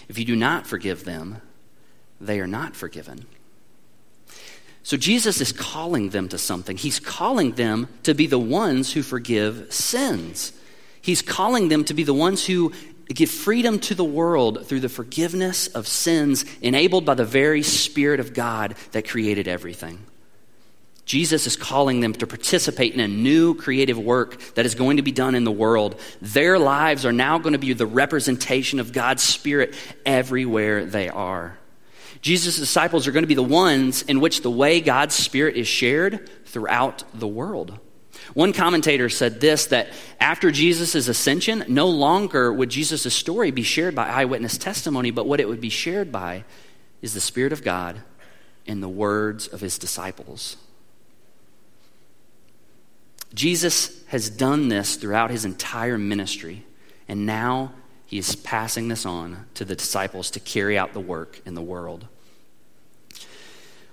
If 0.08 0.18
you 0.20 0.26
do 0.26 0.36
not 0.36 0.68
forgive 0.68 1.06
them, 1.06 1.42
they 2.20 2.39
are 2.39 2.48
not 2.48 2.76
forgiven. 2.76 3.26
So 4.84 4.98
Jesus 4.98 5.39
is 5.39 5.54
calling 5.54 6.10
them 6.10 6.28
to 6.30 6.38
something. 6.38 6.76
He's 6.76 7.00
calling 7.00 7.54
them 7.54 7.88
to 8.04 8.13
be 8.13 8.28
the 8.28 8.39
ones 8.39 8.92
who 8.92 9.02
forgive 9.02 9.72
sins. 9.74 10.52
He's 11.02 11.22
calling 11.22 11.70
them 11.70 11.86
to 11.86 11.94
be 11.94 12.04
the 12.04 12.13
ones 12.13 12.46
who 12.46 12.74
give 13.08 13.30
freedom 13.30 13.80
to 13.80 13.96
the 13.96 14.04
world 14.04 14.66
through 14.68 14.82
the 14.82 14.89
forgiveness 14.89 15.68
of 15.68 15.88
sins 15.88 16.46
enabled 16.62 17.06
by 17.06 17.13
the 17.13 17.26
very 17.26 17.63
Spirit 17.63 18.20
of 18.20 18.34
God 18.34 18.76
that 18.92 19.08
created 19.08 19.48
everything. 19.48 20.00
Jesus 21.06 21.48
is 21.48 21.58
calling 21.58 22.00
them 22.00 22.13
to 22.13 22.28
participate 22.28 22.94
in 22.94 23.02
a 23.02 23.08
new 23.08 23.56
creative 23.56 24.00
work 24.00 24.39
that 24.56 24.66
is 24.66 24.76
going 24.76 24.98
to 24.98 25.04
be 25.04 25.12
done 25.12 25.36
in 25.36 25.44
the 25.44 25.52
world. 25.52 26.00
Their 26.22 26.58
lives 26.58 27.06
are 27.06 27.12
now 27.12 27.39
going 27.39 27.54
to 27.54 27.60
be 27.60 27.74
the 27.74 27.86
representation 27.86 28.80
of 28.80 28.94
God's 28.94 29.22
Spirit 29.22 29.76
everywhere 30.06 30.86
they 30.86 31.10
are. 31.10 31.58
Jesus' 32.22 32.58
disciples 32.58 33.06
are 33.06 33.12
going 33.12 33.24
to 33.24 33.28
be 33.28 33.36
the 33.36 33.44
ones 33.44 34.02
in 34.02 34.22
which 34.22 34.42
the 34.42 34.52
way 34.52 34.80
God's 34.80 35.13
Spirit 35.13 35.58
is 35.58 35.68
shared 35.68 36.30
throughout 36.46 37.04
the 37.13 37.28
world. 37.28 37.78
One 38.34 38.54
commentator 38.54 39.10
said 39.10 39.42
this 39.42 39.66
that 39.68 39.89
after 40.22 40.50
Jesus' 40.50 40.96
ascension, 41.10 41.66
no 41.68 41.88
longer 41.88 42.54
would 42.54 42.70
Jesus' 42.70 43.13
story 43.13 43.52
be 43.52 43.63
shared 43.63 43.94
by 43.94 44.08
eyewitness 44.08 44.58
testimony, 44.58 45.12
but 45.12 45.28
what 45.28 45.42
it 45.42 45.50
would 45.50 45.60
be 45.60 45.70
shared 45.70 46.13
by 46.13 46.46
is 47.02 47.13
the 47.13 47.20
Spirit 47.20 47.52
of 47.52 47.62
God 47.62 48.02
and 48.66 48.82
the 48.82 48.88
words 48.88 49.48
of 49.48 49.60
his 49.60 49.78
disciples. 49.78 50.56
Jesus 53.34 54.04
has 54.08 54.30
done 54.30 54.69
this 54.69 54.96
throughout 54.96 55.32
his 55.32 55.46
entire 55.46 55.98
ministry, 55.98 56.65
and 57.08 57.26
now 57.26 57.74
he 58.06 58.17
is 58.17 58.36
passing 58.36 58.88
this 58.88 59.06
on 59.06 59.48
to 59.56 59.65
the 59.65 59.76
disciples 59.76 60.32
to 60.32 60.39
carry 60.39 60.78
out 60.78 60.93
the 60.93 61.00
work 61.00 61.41
in 61.46 61.56
the 61.56 61.62
world. 61.62 62.08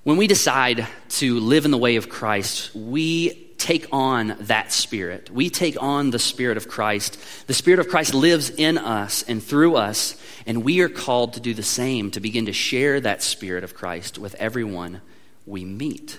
When 0.02 0.16
we 0.16 0.26
decide 0.26 0.86
to 1.10 1.40
live 1.40 1.64
in 1.64 1.70
the 1.70 1.78
way 1.78 1.96
of 1.96 2.08
Christ, 2.08 2.74
we 2.74 3.50
take 3.56 3.86
on 3.92 4.36
that 4.40 4.72
spirit. 4.72 5.30
We 5.30 5.50
take 5.50 5.80
on 5.82 6.10
the 6.10 6.18
spirit 6.18 6.56
of 6.56 6.68
Christ. 6.68 7.18
The 7.46 7.54
spirit 7.54 7.80
of 7.80 7.88
Christ 7.88 8.14
lives 8.14 8.48
in 8.50 8.78
us 8.78 9.22
and 9.22 9.42
through 9.42 9.76
us, 9.76 10.20
and 10.46 10.64
we 10.64 10.80
are 10.80 10.88
called 10.88 11.34
to 11.34 11.40
do 11.40 11.52
the 11.52 11.62
same, 11.62 12.10
to 12.12 12.20
begin 12.20 12.46
to 12.46 12.52
share 12.52 13.00
that 13.00 13.22
spirit 13.22 13.62
of 13.62 13.74
Christ 13.74 14.18
with 14.18 14.34
everyone 14.36 15.02
we 15.46 15.64
meet. 15.64 16.18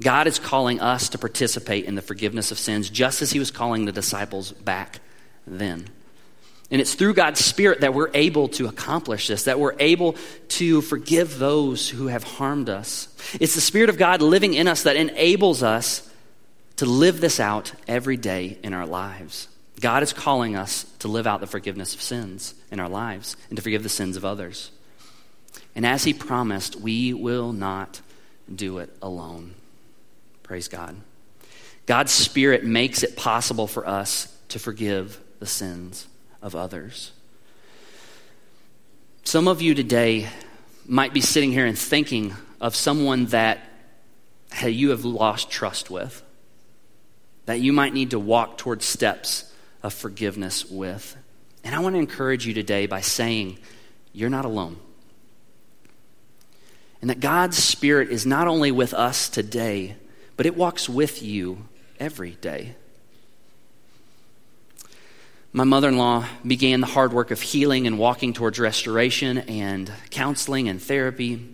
God 0.00 0.26
is 0.26 0.38
calling 0.38 0.80
us 0.80 1.10
to 1.10 1.18
participate 1.18 1.84
in 1.84 1.94
the 1.94 2.02
forgiveness 2.02 2.50
of 2.50 2.58
sins 2.58 2.88
just 2.88 3.22
as 3.22 3.30
he 3.32 3.38
was 3.38 3.50
calling 3.50 3.84
the 3.84 3.92
disciples 3.92 4.52
back 4.52 5.00
then. 5.46 5.88
And 6.70 6.80
it's 6.80 6.94
through 6.94 7.14
God's 7.14 7.44
Spirit 7.44 7.80
that 7.80 7.94
we're 7.94 8.10
able 8.14 8.48
to 8.50 8.68
accomplish 8.68 9.26
this, 9.26 9.44
that 9.44 9.58
we're 9.58 9.74
able 9.80 10.14
to 10.50 10.80
forgive 10.82 11.38
those 11.38 11.88
who 11.88 12.06
have 12.06 12.22
harmed 12.22 12.70
us. 12.70 13.08
It's 13.40 13.56
the 13.56 13.60
Spirit 13.60 13.90
of 13.90 13.98
God 13.98 14.22
living 14.22 14.54
in 14.54 14.68
us 14.68 14.84
that 14.84 14.96
enables 14.96 15.62
us 15.62 16.08
to 16.76 16.86
live 16.86 17.20
this 17.20 17.40
out 17.40 17.72
every 17.88 18.16
day 18.16 18.58
in 18.62 18.72
our 18.72 18.86
lives. 18.86 19.48
God 19.80 20.02
is 20.02 20.12
calling 20.12 20.56
us 20.56 20.84
to 21.00 21.08
live 21.08 21.26
out 21.26 21.40
the 21.40 21.46
forgiveness 21.46 21.94
of 21.94 22.02
sins 22.02 22.54
in 22.70 22.78
our 22.78 22.88
lives 22.88 23.36
and 23.48 23.56
to 23.56 23.62
forgive 23.62 23.82
the 23.82 23.88
sins 23.88 24.16
of 24.16 24.24
others. 24.24 24.70
And 25.74 25.84
as 25.84 26.04
He 26.04 26.14
promised, 26.14 26.76
we 26.76 27.12
will 27.12 27.52
not 27.52 28.00
do 28.54 28.78
it 28.78 28.96
alone. 29.02 29.54
Praise 30.50 30.66
God. 30.66 30.96
God's 31.86 32.10
Spirit 32.10 32.64
makes 32.64 33.04
it 33.04 33.16
possible 33.16 33.68
for 33.68 33.86
us 33.86 34.36
to 34.48 34.58
forgive 34.58 35.20
the 35.38 35.46
sins 35.46 36.08
of 36.42 36.56
others. 36.56 37.12
Some 39.22 39.46
of 39.46 39.62
you 39.62 39.76
today 39.76 40.26
might 40.84 41.14
be 41.14 41.20
sitting 41.20 41.52
here 41.52 41.66
and 41.66 41.78
thinking 41.78 42.34
of 42.60 42.74
someone 42.74 43.26
that 43.26 43.60
you 44.64 44.90
have 44.90 45.04
lost 45.04 45.52
trust 45.52 45.88
with, 45.88 46.20
that 47.46 47.60
you 47.60 47.72
might 47.72 47.94
need 47.94 48.10
to 48.10 48.18
walk 48.18 48.58
towards 48.58 48.84
steps 48.84 49.54
of 49.84 49.94
forgiveness 49.94 50.68
with. 50.68 51.16
And 51.62 51.76
I 51.76 51.78
want 51.78 51.94
to 51.94 52.00
encourage 52.00 52.44
you 52.44 52.54
today 52.54 52.86
by 52.86 53.02
saying, 53.02 53.60
You're 54.12 54.30
not 54.30 54.46
alone. 54.46 54.80
And 57.00 57.08
that 57.08 57.20
God's 57.20 57.56
Spirit 57.56 58.10
is 58.10 58.26
not 58.26 58.48
only 58.48 58.72
with 58.72 58.92
us 58.92 59.28
today, 59.28 59.94
but 60.40 60.46
it 60.46 60.56
walks 60.56 60.88
with 60.88 61.22
you 61.22 61.68
every 61.98 62.30
day. 62.30 62.74
My 65.52 65.64
mother 65.64 65.88
in 65.88 65.98
law 65.98 66.24
began 66.46 66.80
the 66.80 66.86
hard 66.86 67.12
work 67.12 67.30
of 67.30 67.42
healing 67.42 67.86
and 67.86 67.98
walking 67.98 68.32
towards 68.32 68.58
restoration 68.58 69.36
and 69.36 69.92
counseling 70.08 70.70
and 70.70 70.80
therapy. 70.80 71.46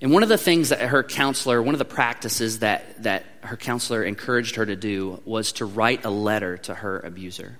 And 0.00 0.12
one 0.12 0.22
of 0.22 0.28
the 0.28 0.38
things 0.38 0.68
that 0.68 0.82
her 0.82 1.02
counselor, 1.02 1.60
one 1.60 1.74
of 1.74 1.80
the 1.80 1.84
practices 1.84 2.60
that, 2.60 3.02
that 3.02 3.24
her 3.40 3.56
counselor 3.56 4.04
encouraged 4.04 4.54
her 4.54 4.64
to 4.64 4.76
do 4.76 5.20
was 5.24 5.50
to 5.54 5.64
write 5.64 6.04
a 6.04 6.10
letter 6.10 6.58
to 6.58 6.76
her 6.76 7.00
abuser. 7.00 7.58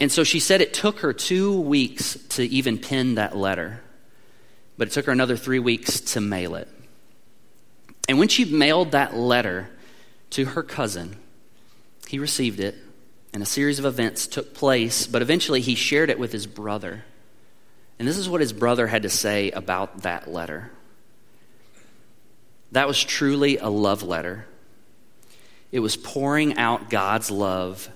And 0.00 0.10
so 0.10 0.24
she 0.24 0.40
said 0.40 0.62
it 0.62 0.72
took 0.72 1.00
her 1.00 1.12
two 1.12 1.60
weeks 1.60 2.14
to 2.30 2.42
even 2.42 2.78
pen 2.78 3.16
that 3.16 3.36
letter, 3.36 3.82
but 4.78 4.88
it 4.88 4.92
took 4.92 5.04
her 5.04 5.12
another 5.12 5.36
three 5.36 5.58
weeks 5.58 6.00
to 6.12 6.22
mail 6.22 6.54
it. 6.54 6.68
And 8.08 8.18
when 8.18 8.28
she 8.28 8.44
mailed 8.44 8.92
that 8.92 9.14
letter 9.14 9.68
to 10.30 10.46
her 10.46 10.62
cousin, 10.62 11.16
he 12.08 12.18
received 12.18 12.58
it 12.58 12.74
and 13.32 13.42
a 13.42 13.46
series 13.46 13.78
of 13.78 13.84
events 13.84 14.26
took 14.26 14.54
place, 14.54 15.06
but 15.06 15.22
eventually 15.22 15.60
he 15.60 15.74
shared 15.74 16.10
it 16.10 16.18
with 16.18 16.32
his 16.32 16.46
brother. 16.46 17.04
And 17.98 18.08
this 18.08 18.16
is 18.16 18.28
what 18.28 18.40
his 18.40 18.52
brother 18.52 18.86
had 18.86 19.02
to 19.02 19.10
say 19.10 19.50
about 19.50 20.02
that 20.02 20.28
letter. 20.28 20.70
That 22.72 22.86
was 22.86 23.02
truly 23.02 23.58
a 23.58 23.68
love 23.68 24.02
letter. 24.02 24.46
It 25.72 25.80
was 25.80 25.96
pouring 25.96 26.56
out 26.56 26.90
God's 26.90 27.30
love 27.30 27.88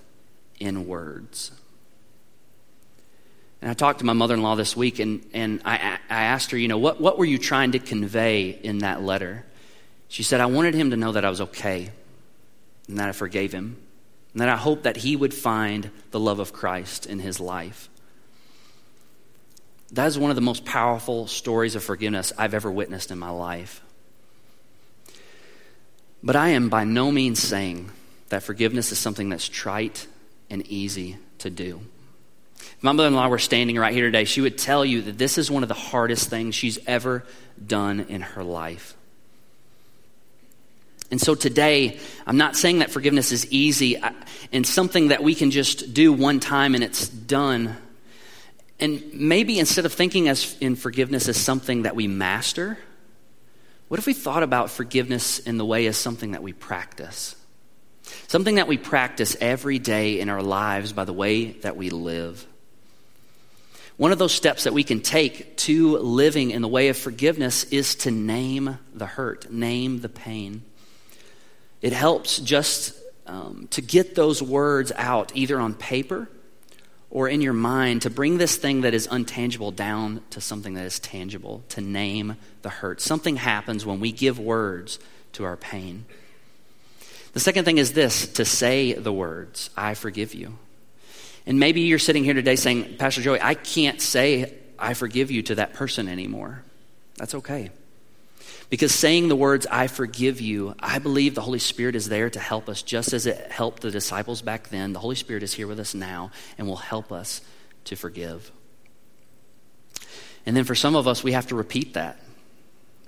in 0.60 0.86
words. 0.86 1.50
And 3.62 3.70
I 3.70 3.74
talked 3.74 4.00
to 4.00 4.04
my 4.04 4.12
mother 4.12 4.34
in 4.34 4.42
law 4.42 4.56
this 4.56 4.76
week, 4.76 4.98
and, 4.98 5.24
and 5.32 5.62
I, 5.64 5.98
I 6.10 6.24
asked 6.24 6.50
her, 6.50 6.58
you 6.58 6.68
know, 6.68 6.78
what, 6.78 7.00
what 7.00 7.16
were 7.16 7.24
you 7.24 7.38
trying 7.38 7.72
to 7.72 7.78
convey 7.78 8.50
in 8.50 8.78
that 8.78 9.02
letter? 9.02 9.46
She 10.12 10.22
said, 10.22 10.42
I 10.42 10.46
wanted 10.46 10.74
him 10.74 10.90
to 10.90 10.96
know 10.98 11.12
that 11.12 11.24
I 11.24 11.30
was 11.30 11.40
okay 11.40 11.88
and 12.86 12.98
that 12.98 13.08
I 13.08 13.12
forgave 13.12 13.50
him. 13.50 13.78
And 14.34 14.42
that 14.42 14.50
I 14.50 14.56
hoped 14.56 14.82
that 14.82 14.98
he 14.98 15.16
would 15.16 15.32
find 15.32 15.90
the 16.10 16.20
love 16.20 16.38
of 16.38 16.52
Christ 16.52 17.06
in 17.06 17.18
his 17.18 17.40
life. 17.40 17.88
That 19.92 20.08
is 20.08 20.18
one 20.18 20.30
of 20.30 20.34
the 20.34 20.42
most 20.42 20.66
powerful 20.66 21.28
stories 21.28 21.76
of 21.76 21.82
forgiveness 21.82 22.30
I've 22.36 22.52
ever 22.52 22.70
witnessed 22.70 23.10
in 23.10 23.18
my 23.18 23.30
life. 23.30 23.80
But 26.22 26.36
I 26.36 26.50
am 26.50 26.68
by 26.68 26.84
no 26.84 27.10
means 27.10 27.40
saying 27.40 27.90
that 28.28 28.42
forgiveness 28.42 28.92
is 28.92 28.98
something 28.98 29.30
that's 29.30 29.48
trite 29.48 30.06
and 30.50 30.66
easy 30.66 31.16
to 31.38 31.48
do. 31.48 31.80
If 32.58 32.82
my 32.82 32.92
mother 32.92 33.08
in 33.08 33.14
law 33.14 33.28
were 33.28 33.38
standing 33.38 33.78
right 33.78 33.94
here 33.94 34.04
today, 34.04 34.26
she 34.26 34.42
would 34.42 34.58
tell 34.58 34.84
you 34.84 35.00
that 35.00 35.16
this 35.16 35.38
is 35.38 35.50
one 35.50 35.62
of 35.62 35.70
the 35.70 35.74
hardest 35.74 36.28
things 36.28 36.54
she's 36.54 36.78
ever 36.86 37.24
done 37.66 38.00
in 38.10 38.20
her 38.20 38.44
life. 38.44 38.94
And 41.12 41.20
so 41.20 41.34
today, 41.34 42.00
I'm 42.26 42.38
not 42.38 42.56
saying 42.56 42.78
that 42.78 42.90
forgiveness 42.90 43.32
is 43.32 43.46
easy 43.52 44.02
and 44.50 44.66
something 44.66 45.08
that 45.08 45.22
we 45.22 45.34
can 45.34 45.50
just 45.50 45.92
do 45.92 46.10
one 46.10 46.40
time 46.40 46.74
and 46.74 46.82
it's 46.82 47.06
done. 47.06 47.76
And 48.80 49.12
maybe 49.12 49.58
instead 49.58 49.84
of 49.84 49.92
thinking 49.92 50.28
as 50.28 50.56
in 50.58 50.74
forgiveness 50.74 51.28
as 51.28 51.36
something 51.36 51.82
that 51.82 51.94
we 51.94 52.08
master, 52.08 52.78
what 53.88 54.00
if 54.00 54.06
we 54.06 54.14
thought 54.14 54.42
about 54.42 54.70
forgiveness 54.70 55.38
in 55.38 55.58
the 55.58 55.66
way 55.66 55.84
as 55.84 55.98
something 55.98 56.30
that 56.30 56.42
we 56.42 56.54
practice? 56.54 57.36
Something 58.28 58.54
that 58.54 58.66
we 58.66 58.78
practice 58.78 59.36
every 59.38 59.78
day 59.78 60.18
in 60.18 60.30
our 60.30 60.42
lives 60.42 60.94
by 60.94 61.04
the 61.04 61.12
way 61.12 61.52
that 61.60 61.76
we 61.76 61.90
live. 61.90 62.46
One 63.98 64.12
of 64.12 64.18
those 64.18 64.32
steps 64.32 64.64
that 64.64 64.72
we 64.72 64.82
can 64.82 65.02
take 65.02 65.58
to 65.58 65.98
living 65.98 66.52
in 66.52 66.62
the 66.62 66.68
way 66.68 66.88
of 66.88 66.96
forgiveness 66.96 67.64
is 67.64 67.96
to 67.96 68.10
name 68.10 68.78
the 68.94 69.06
hurt, 69.06 69.52
name 69.52 70.00
the 70.00 70.08
pain. 70.08 70.62
It 71.82 71.92
helps 71.92 72.38
just 72.38 72.94
um, 73.26 73.66
to 73.72 73.82
get 73.82 74.14
those 74.14 74.42
words 74.42 74.92
out, 74.94 75.32
either 75.34 75.58
on 75.58 75.74
paper 75.74 76.28
or 77.10 77.28
in 77.28 77.42
your 77.42 77.52
mind, 77.52 78.02
to 78.02 78.10
bring 78.10 78.38
this 78.38 78.56
thing 78.56 78.82
that 78.82 78.94
is 78.94 79.06
untangible 79.08 79.74
down 79.74 80.22
to 80.30 80.40
something 80.40 80.74
that 80.74 80.86
is 80.86 80.98
tangible, 80.98 81.62
to 81.68 81.80
name 81.80 82.36
the 82.62 82.70
hurt. 82.70 83.00
Something 83.00 83.36
happens 83.36 83.84
when 83.84 84.00
we 84.00 84.12
give 84.12 84.38
words 84.38 84.98
to 85.32 85.44
our 85.44 85.56
pain. 85.56 86.06
The 87.34 87.40
second 87.40 87.64
thing 87.64 87.78
is 87.78 87.92
this 87.92 88.28
to 88.34 88.44
say 88.44 88.92
the 88.92 89.12
words, 89.12 89.70
I 89.76 89.94
forgive 89.94 90.34
you. 90.34 90.56
And 91.44 91.58
maybe 91.58 91.82
you're 91.82 91.98
sitting 91.98 92.24
here 92.24 92.34
today 92.34 92.56
saying, 92.56 92.96
Pastor 92.96 93.20
Joey, 93.20 93.40
I 93.42 93.54
can't 93.54 94.00
say 94.00 94.54
I 94.78 94.94
forgive 94.94 95.30
you 95.30 95.42
to 95.42 95.56
that 95.56 95.74
person 95.74 96.08
anymore. 96.08 96.62
That's 97.16 97.34
okay. 97.34 97.70
Because 98.72 98.94
saying 98.94 99.28
the 99.28 99.36
words, 99.36 99.66
I 99.70 99.86
forgive 99.86 100.40
you, 100.40 100.74
I 100.80 100.98
believe 100.98 101.34
the 101.34 101.42
Holy 101.42 101.58
Spirit 101.58 101.94
is 101.94 102.08
there 102.08 102.30
to 102.30 102.40
help 102.40 102.70
us, 102.70 102.80
just 102.80 103.12
as 103.12 103.26
it 103.26 103.50
helped 103.50 103.82
the 103.82 103.90
disciples 103.90 104.40
back 104.40 104.70
then. 104.70 104.94
The 104.94 104.98
Holy 104.98 105.14
Spirit 105.14 105.42
is 105.42 105.52
here 105.52 105.66
with 105.66 105.78
us 105.78 105.92
now 105.92 106.30
and 106.56 106.66
will 106.66 106.76
help 106.76 107.12
us 107.12 107.42
to 107.84 107.96
forgive. 107.96 108.50
And 110.46 110.56
then 110.56 110.64
for 110.64 110.74
some 110.74 110.96
of 110.96 111.06
us, 111.06 111.22
we 111.22 111.32
have 111.32 111.48
to 111.48 111.54
repeat 111.54 111.92
that. 111.92 112.18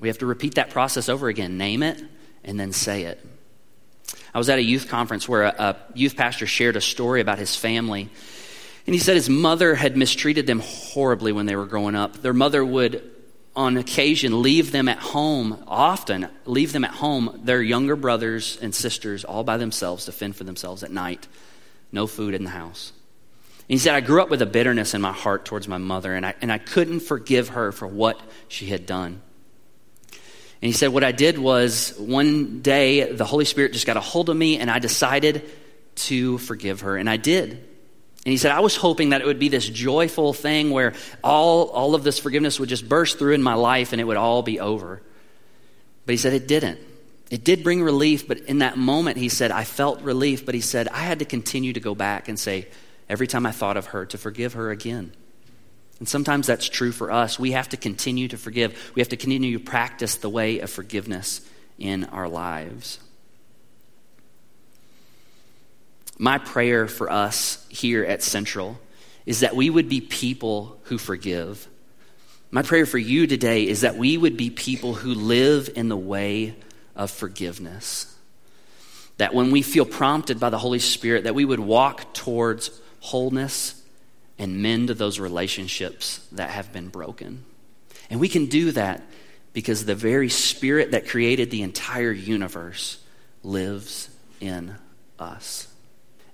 We 0.01 0.09
have 0.09 0.19
to 0.19 0.27
repeat 0.27 0.57
that 0.57 0.69
process 0.69 1.09
over 1.09 1.29
again. 1.29 1.57
Name 1.57 1.83
it 1.83 1.99
and 2.45 2.61
then 2.61 2.71
say 2.71 3.05
it. 3.05 3.25
I 4.35 4.37
was 4.37 4.51
at 4.51 4.59
a 4.59 4.63
youth 4.63 4.89
conference 4.91 5.27
where 5.27 5.45
a, 5.45 5.55
a 5.59 5.77
youth 5.95 6.15
pastor 6.15 6.47
shared 6.47 6.77
a 6.77 6.83
story 6.83 7.23
about 7.23 7.39
his 7.39 7.57
family. 7.57 8.11
And 8.87 8.93
he 8.93 9.01
said 9.01 9.15
his 9.15 9.31
mother 9.31 9.75
had 9.75 9.97
mistreated 9.97 10.47
them 10.47 10.61
horribly 10.61 11.33
when 11.33 11.47
they 11.47 11.57
were 11.57 11.65
growing 11.65 11.95
up. 11.95 12.21
Their 12.21 12.35
mother 12.35 12.63
would 12.63 13.14
on 13.57 13.77
occasion 13.77 14.43
leave 14.43 14.73
them 14.73 14.89
at 14.89 14.99
home, 14.99 15.63
often 15.67 16.29
leave 16.45 16.73
them 16.73 16.85
at 16.85 16.91
home, 16.91 17.41
their 17.45 17.63
younger 17.63 17.97
brothers 17.97 18.59
and 18.61 18.75
sisters 18.75 19.25
all 19.25 19.45
by 19.45 19.57
themselves 19.57 20.07
to 20.07 20.13
fend 20.13 20.37
for 20.37 20.45
themselves 20.45 20.83
at 20.83 20.91
night. 20.91 21.29
No 21.93 22.07
food 22.07 22.35
in 22.35 22.45
the 22.45 22.51
house. 22.51 22.93
And 23.69 23.75
he 23.75 23.79
said, 23.79 23.95
I 23.95 24.01
grew 24.01 24.21
up 24.21 24.29
with 24.29 24.43
a 24.43 24.47
bitterness 24.47 24.93
in 24.93 25.01
my 25.01 25.13
heart 25.13 25.45
towards 25.45 25.69
my 25.69 25.79
mother, 25.79 26.15
and 26.15 26.27
I, 26.27 26.35
and 26.43 26.53
I 26.53 26.59
couldn't 26.59 27.01
forgive 27.01 27.51
her 27.51 27.73
for 27.73 27.87
what 27.87 28.21
she 28.49 28.67
had 28.67 28.85
done. 28.87 29.23
And 30.11 30.69
he 30.69 30.73
said, 30.73 30.89
What 30.89 31.05
I 31.05 31.13
did 31.13 31.39
was 31.39 31.95
one 31.99 32.61
day 32.61 33.11
the 33.11 33.25
Holy 33.25 33.45
Spirit 33.45 33.73
just 33.73 33.87
got 33.87 33.97
a 33.97 34.01
hold 34.01 34.29
of 34.29 34.37
me, 34.37 34.59
and 34.59 34.71
I 34.71 34.81
decided 34.81 35.49
to 35.97 36.39
forgive 36.39 36.81
her, 36.81 36.97
and 36.97 37.09
I 37.09 37.17
did. 37.17 37.65
And 38.25 38.31
he 38.31 38.39
said, 38.39 38.53
I 38.53 38.61
was 38.61 38.75
hoping 38.75 39.11
that 39.11 39.21
it 39.21 39.27
would 39.27 39.39
be 39.39 39.51
this 39.51 39.69
joyful 39.69 40.33
thing 40.33 40.71
where 40.71 40.95
all, 41.23 41.69
all 41.69 41.95
of 41.95 42.05
this 42.05 42.19
forgiveness 42.19 42.59
would 42.59 42.71
just 42.71 42.89
burst 42.89 43.19
through 43.19 43.35
in 43.35 43.43
my 43.43 43.55
life 43.55 43.93
and 43.93 44.01
it 44.01 44.05
would 44.05 44.17
all 44.17 44.43
be 44.43 44.61
over. 44.61 45.03
But 46.07 46.13
he 46.13 46.17
said 46.17 46.33
it 46.33 46.49
didn't. 46.49 46.81
It 47.31 47.45
did 47.45 47.63
bring 47.63 47.83
relief, 47.83 48.27
but 48.27 48.39
in 48.41 48.59
that 48.59 48.79
moment, 48.79 49.19
he 49.19 49.29
said, 49.29 49.51
I 49.51 49.65
felt 49.65 50.01
relief, 50.03 50.47
but 50.47 50.55
he 50.55 50.61
said, 50.61 50.89
I 50.89 51.01
had 51.01 51.19
to 51.19 51.25
continue 51.25 51.73
to 51.73 51.81
go 51.81 51.95
back 51.95 52.29
and 52.29 52.39
say, 52.39 52.69
every 53.09 53.27
time 53.27 53.45
I 53.45 53.51
thought 53.51 53.77
of 53.77 53.87
her, 53.87 54.07
to 54.07 54.19
forgive 54.19 54.55
her 54.55 54.71
again. 54.71 55.13
And 55.99 56.09
sometimes 56.09 56.47
that's 56.47 56.69
true 56.69 56.93
for 56.93 57.11
us. 57.11 57.39
We 57.39 57.53
have 57.53 57.69
to 57.71 57.77
continue 57.77 58.29
to 58.29 58.37
forgive, 58.37 58.93
we 58.95 59.01
have 59.01 59.09
to 59.11 59.17
continue 59.17 59.59
to 59.59 59.65
practice 59.65 60.17
the 60.17 60.29
way 60.29 60.61
of 60.61 60.71
forgiveness 60.71 61.41
in 61.79 62.05
our 62.05 62.29
lives. 62.29 63.01
My 66.19 66.39
prayer 66.39 66.87
for 66.87 67.11
us 67.11 67.67
here 67.69 68.05
at 68.05 68.23
Central 68.23 68.79
is 69.27 69.41
that 69.41 69.57
we 69.57 69.71
would 69.71 69.89
be 69.89 70.01
people 70.01 70.79
who 70.85 70.99
forgive. 70.99 71.67
My 72.51 72.63
prayer 72.63 72.87
for 72.87 72.99
you 72.99 73.27
today 73.27 73.67
is 73.67 73.81
that 73.81 73.97
we 73.97 74.17
would 74.17 74.37
be 74.37 74.51
people 74.51 74.95
who 74.95 75.15
live 75.15 75.71
in 75.75 75.89
the 75.89 75.97
way 75.97 76.55
of 76.95 77.11
forgiveness. 77.11 78.17
That 79.17 79.35
when 79.35 79.51
we 79.51 79.63
feel 79.63 79.85
prompted 79.85 80.39
by 80.39 80.51
the 80.51 80.59
Holy 80.59 80.79
Spirit, 80.79 81.25
that 81.25 81.35
we 81.35 81.45
would 81.45 81.61
walk 81.61 82.15
towards 82.15 82.71
wholeness 83.01 83.81
and 84.39 84.63
mend 84.63 84.91
those 84.91 85.19
relationships 85.19 86.27
that 86.33 86.51
have 86.51 86.73
been 86.73 86.89
broken. 86.89 87.45
And 88.11 88.21
we 88.21 88.29
can 88.29 88.47
do 88.47 88.73
that 88.73 89.03
because 89.53 89.85
the 89.85 89.95
very 89.95 90.29
Spirit 90.29 90.93
that 90.93 91.09
created 91.09 91.51
the 91.51 91.63
entire 91.63 92.13
universe 92.13 93.03
lives 93.43 94.11
in 94.41 94.75
us. 95.19 95.74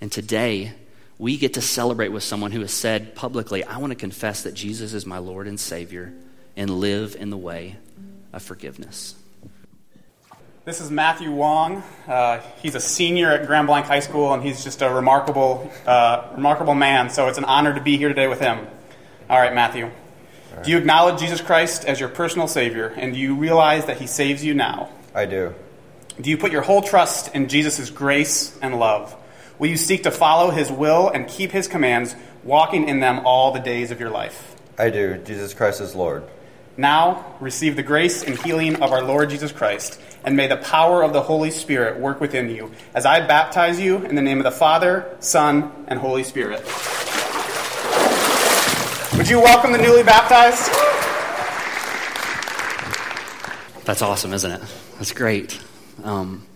And 0.00 0.10
today, 0.10 0.72
we 1.18 1.36
get 1.36 1.54
to 1.54 1.60
celebrate 1.60 2.08
with 2.08 2.22
someone 2.22 2.52
who 2.52 2.60
has 2.60 2.72
said 2.72 3.14
publicly, 3.14 3.62
I 3.62 3.76
want 3.78 3.90
to 3.90 3.96
confess 3.96 4.44
that 4.44 4.54
Jesus 4.54 4.94
is 4.94 5.04
my 5.04 5.18
Lord 5.18 5.46
and 5.46 5.60
Savior 5.60 6.12
and 6.56 6.70
live 6.70 7.16
in 7.18 7.30
the 7.30 7.36
way 7.36 7.76
of 8.32 8.42
forgiveness. 8.42 9.14
This 10.64 10.80
is 10.80 10.90
Matthew 10.90 11.30
Wong. 11.30 11.82
Uh, 12.06 12.40
he's 12.62 12.74
a 12.74 12.80
senior 12.80 13.30
at 13.30 13.46
Grand 13.46 13.66
Blanc 13.66 13.86
High 13.86 14.00
School, 14.00 14.32
and 14.32 14.42
he's 14.42 14.62
just 14.62 14.82
a 14.82 14.90
remarkable, 14.90 15.70
uh, 15.86 16.28
remarkable 16.34 16.74
man. 16.74 17.10
So 17.10 17.28
it's 17.28 17.38
an 17.38 17.44
honor 17.44 17.74
to 17.74 17.80
be 17.80 17.96
here 17.96 18.08
today 18.08 18.26
with 18.28 18.40
him. 18.40 18.66
All 19.28 19.38
right, 19.38 19.54
Matthew. 19.54 19.84
All 19.84 20.56
right. 20.56 20.64
Do 20.64 20.70
you 20.70 20.78
acknowledge 20.78 21.20
Jesus 21.20 21.40
Christ 21.40 21.84
as 21.84 22.00
your 22.00 22.08
personal 22.08 22.48
Savior, 22.48 22.88
and 22.96 23.14
do 23.14 23.18
you 23.18 23.36
realize 23.36 23.86
that 23.86 23.98
He 23.98 24.06
saves 24.06 24.44
you 24.44 24.54
now? 24.54 24.90
I 25.14 25.26
do. 25.26 25.54
Do 26.20 26.30
you 26.30 26.36
put 26.36 26.52
your 26.52 26.62
whole 26.62 26.82
trust 26.82 27.34
in 27.34 27.48
Jesus' 27.48 27.90
grace 27.90 28.58
and 28.60 28.78
love? 28.78 29.16
Will 29.60 29.68
you 29.68 29.76
seek 29.76 30.04
to 30.04 30.10
follow 30.10 30.50
His 30.50 30.72
will 30.72 31.10
and 31.10 31.28
keep 31.28 31.52
His 31.52 31.68
commands, 31.68 32.16
walking 32.42 32.88
in 32.88 33.00
them 33.00 33.20
all 33.26 33.52
the 33.52 33.60
days 33.60 33.90
of 33.90 34.00
your 34.00 34.08
life? 34.08 34.56
I 34.78 34.88
do. 34.88 35.18
Jesus 35.18 35.52
Christ 35.52 35.82
is 35.82 35.94
Lord. 35.94 36.24
Now, 36.78 37.36
receive 37.40 37.76
the 37.76 37.82
grace 37.82 38.22
and 38.24 38.38
healing 38.38 38.82
of 38.82 38.90
our 38.90 39.02
Lord 39.02 39.28
Jesus 39.28 39.52
Christ 39.52 40.00
and 40.24 40.34
may 40.34 40.46
the 40.46 40.56
power 40.56 41.02
of 41.02 41.12
the 41.12 41.20
Holy 41.20 41.50
Spirit 41.50 42.00
work 42.00 42.22
within 42.22 42.48
you 42.48 42.70
as 42.94 43.04
I 43.04 43.26
baptize 43.26 43.78
you 43.78 43.98
in 43.98 44.14
the 44.14 44.22
name 44.22 44.38
of 44.38 44.44
the 44.44 44.50
Father, 44.50 45.14
Son, 45.20 45.70
and 45.88 45.98
Holy 45.98 46.24
Spirit. 46.24 46.60
Would 49.18 49.28
you 49.28 49.40
welcome 49.40 49.72
the 49.72 49.78
newly 49.78 50.02
baptized? 50.02 50.70
That's 53.84 54.00
awesome, 54.00 54.32
isn't 54.32 54.52
it? 54.52 54.62
That's 54.96 55.12
great. 55.12 55.60
Um, 56.02 56.46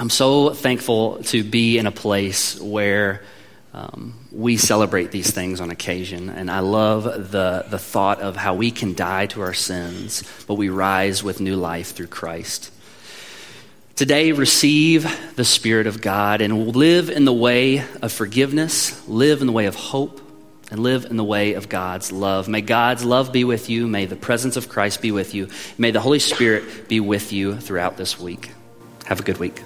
I'm 0.00 0.08
so 0.08 0.54
thankful 0.54 1.22
to 1.24 1.44
be 1.44 1.76
in 1.76 1.86
a 1.86 1.92
place 1.92 2.58
where 2.58 3.20
um, 3.74 4.14
we 4.32 4.56
celebrate 4.56 5.10
these 5.10 5.30
things 5.30 5.60
on 5.60 5.70
occasion, 5.70 6.30
and 6.30 6.50
I 6.50 6.60
love 6.60 7.04
the, 7.04 7.66
the 7.68 7.78
thought 7.78 8.22
of 8.22 8.34
how 8.34 8.54
we 8.54 8.70
can 8.70 8.94
die 8.94 9.26
to 9.26 9.42
our 9.42 9.52
sins, 9.52 10.24
but 10.46 10.54
we 10.54 10.70
rise 10.70 11.22
with 11.22 11.38
new 11.38 11.54
life 11.54 11.94
through 11.94 12.06
Christ. 12.06 12.72
Today, 13.94 14.32
receive 14.32 15.34
the 15.36 15.44
Spirit 15.44 15.86
of 15.86 16.00
God 16.00 16.40
and 16.40 16.74
live 16.74 17.10
in 17.10 17.26
the 17.26 17.32
way 17.34 17.84
of 18.00 18.10
forgiveness, 18.10 19.06
live 19.06 19.42
in 19.42 19.46
the 19.46 19.52
way 19.52 19.66
of 19.66 19.74
hope, 19.74 20.18
and 20.70 20.82
live 20.82 21.04
in 21.04 21.18
the 21.18 21.24
way 21.24 21.52
of 21.52 21.68
God's 21.68 22.10
love. 22.10 22.48
May 22.48 22.62
God's 22.62 23.04
love 23.04 23.34
be 23.34 23.44
with 23.44 23.68
you. 23.68 23.86
May 23.86 24.06
the 24.06 24.16
presence 24.16 24.56
of 24.56 24.70
Christ 24.70 25.02
be 25.02 25.12
with 25.12 25.34
you. 25.34 25.48
May 25.76 25.90
the 25.90 26.00
Holy 26.00 26.20
Spirit 26.20 26.88
be 26.88 27.00
with 27.00 27.34
you 27.34 27.58
throughout 27.58 27.98
this 27.98 28.18
week. 28.18 28.50
Have 29.04 29.20
a 29.20 29.24
good 29.24 29.36
week. 29.36 29.60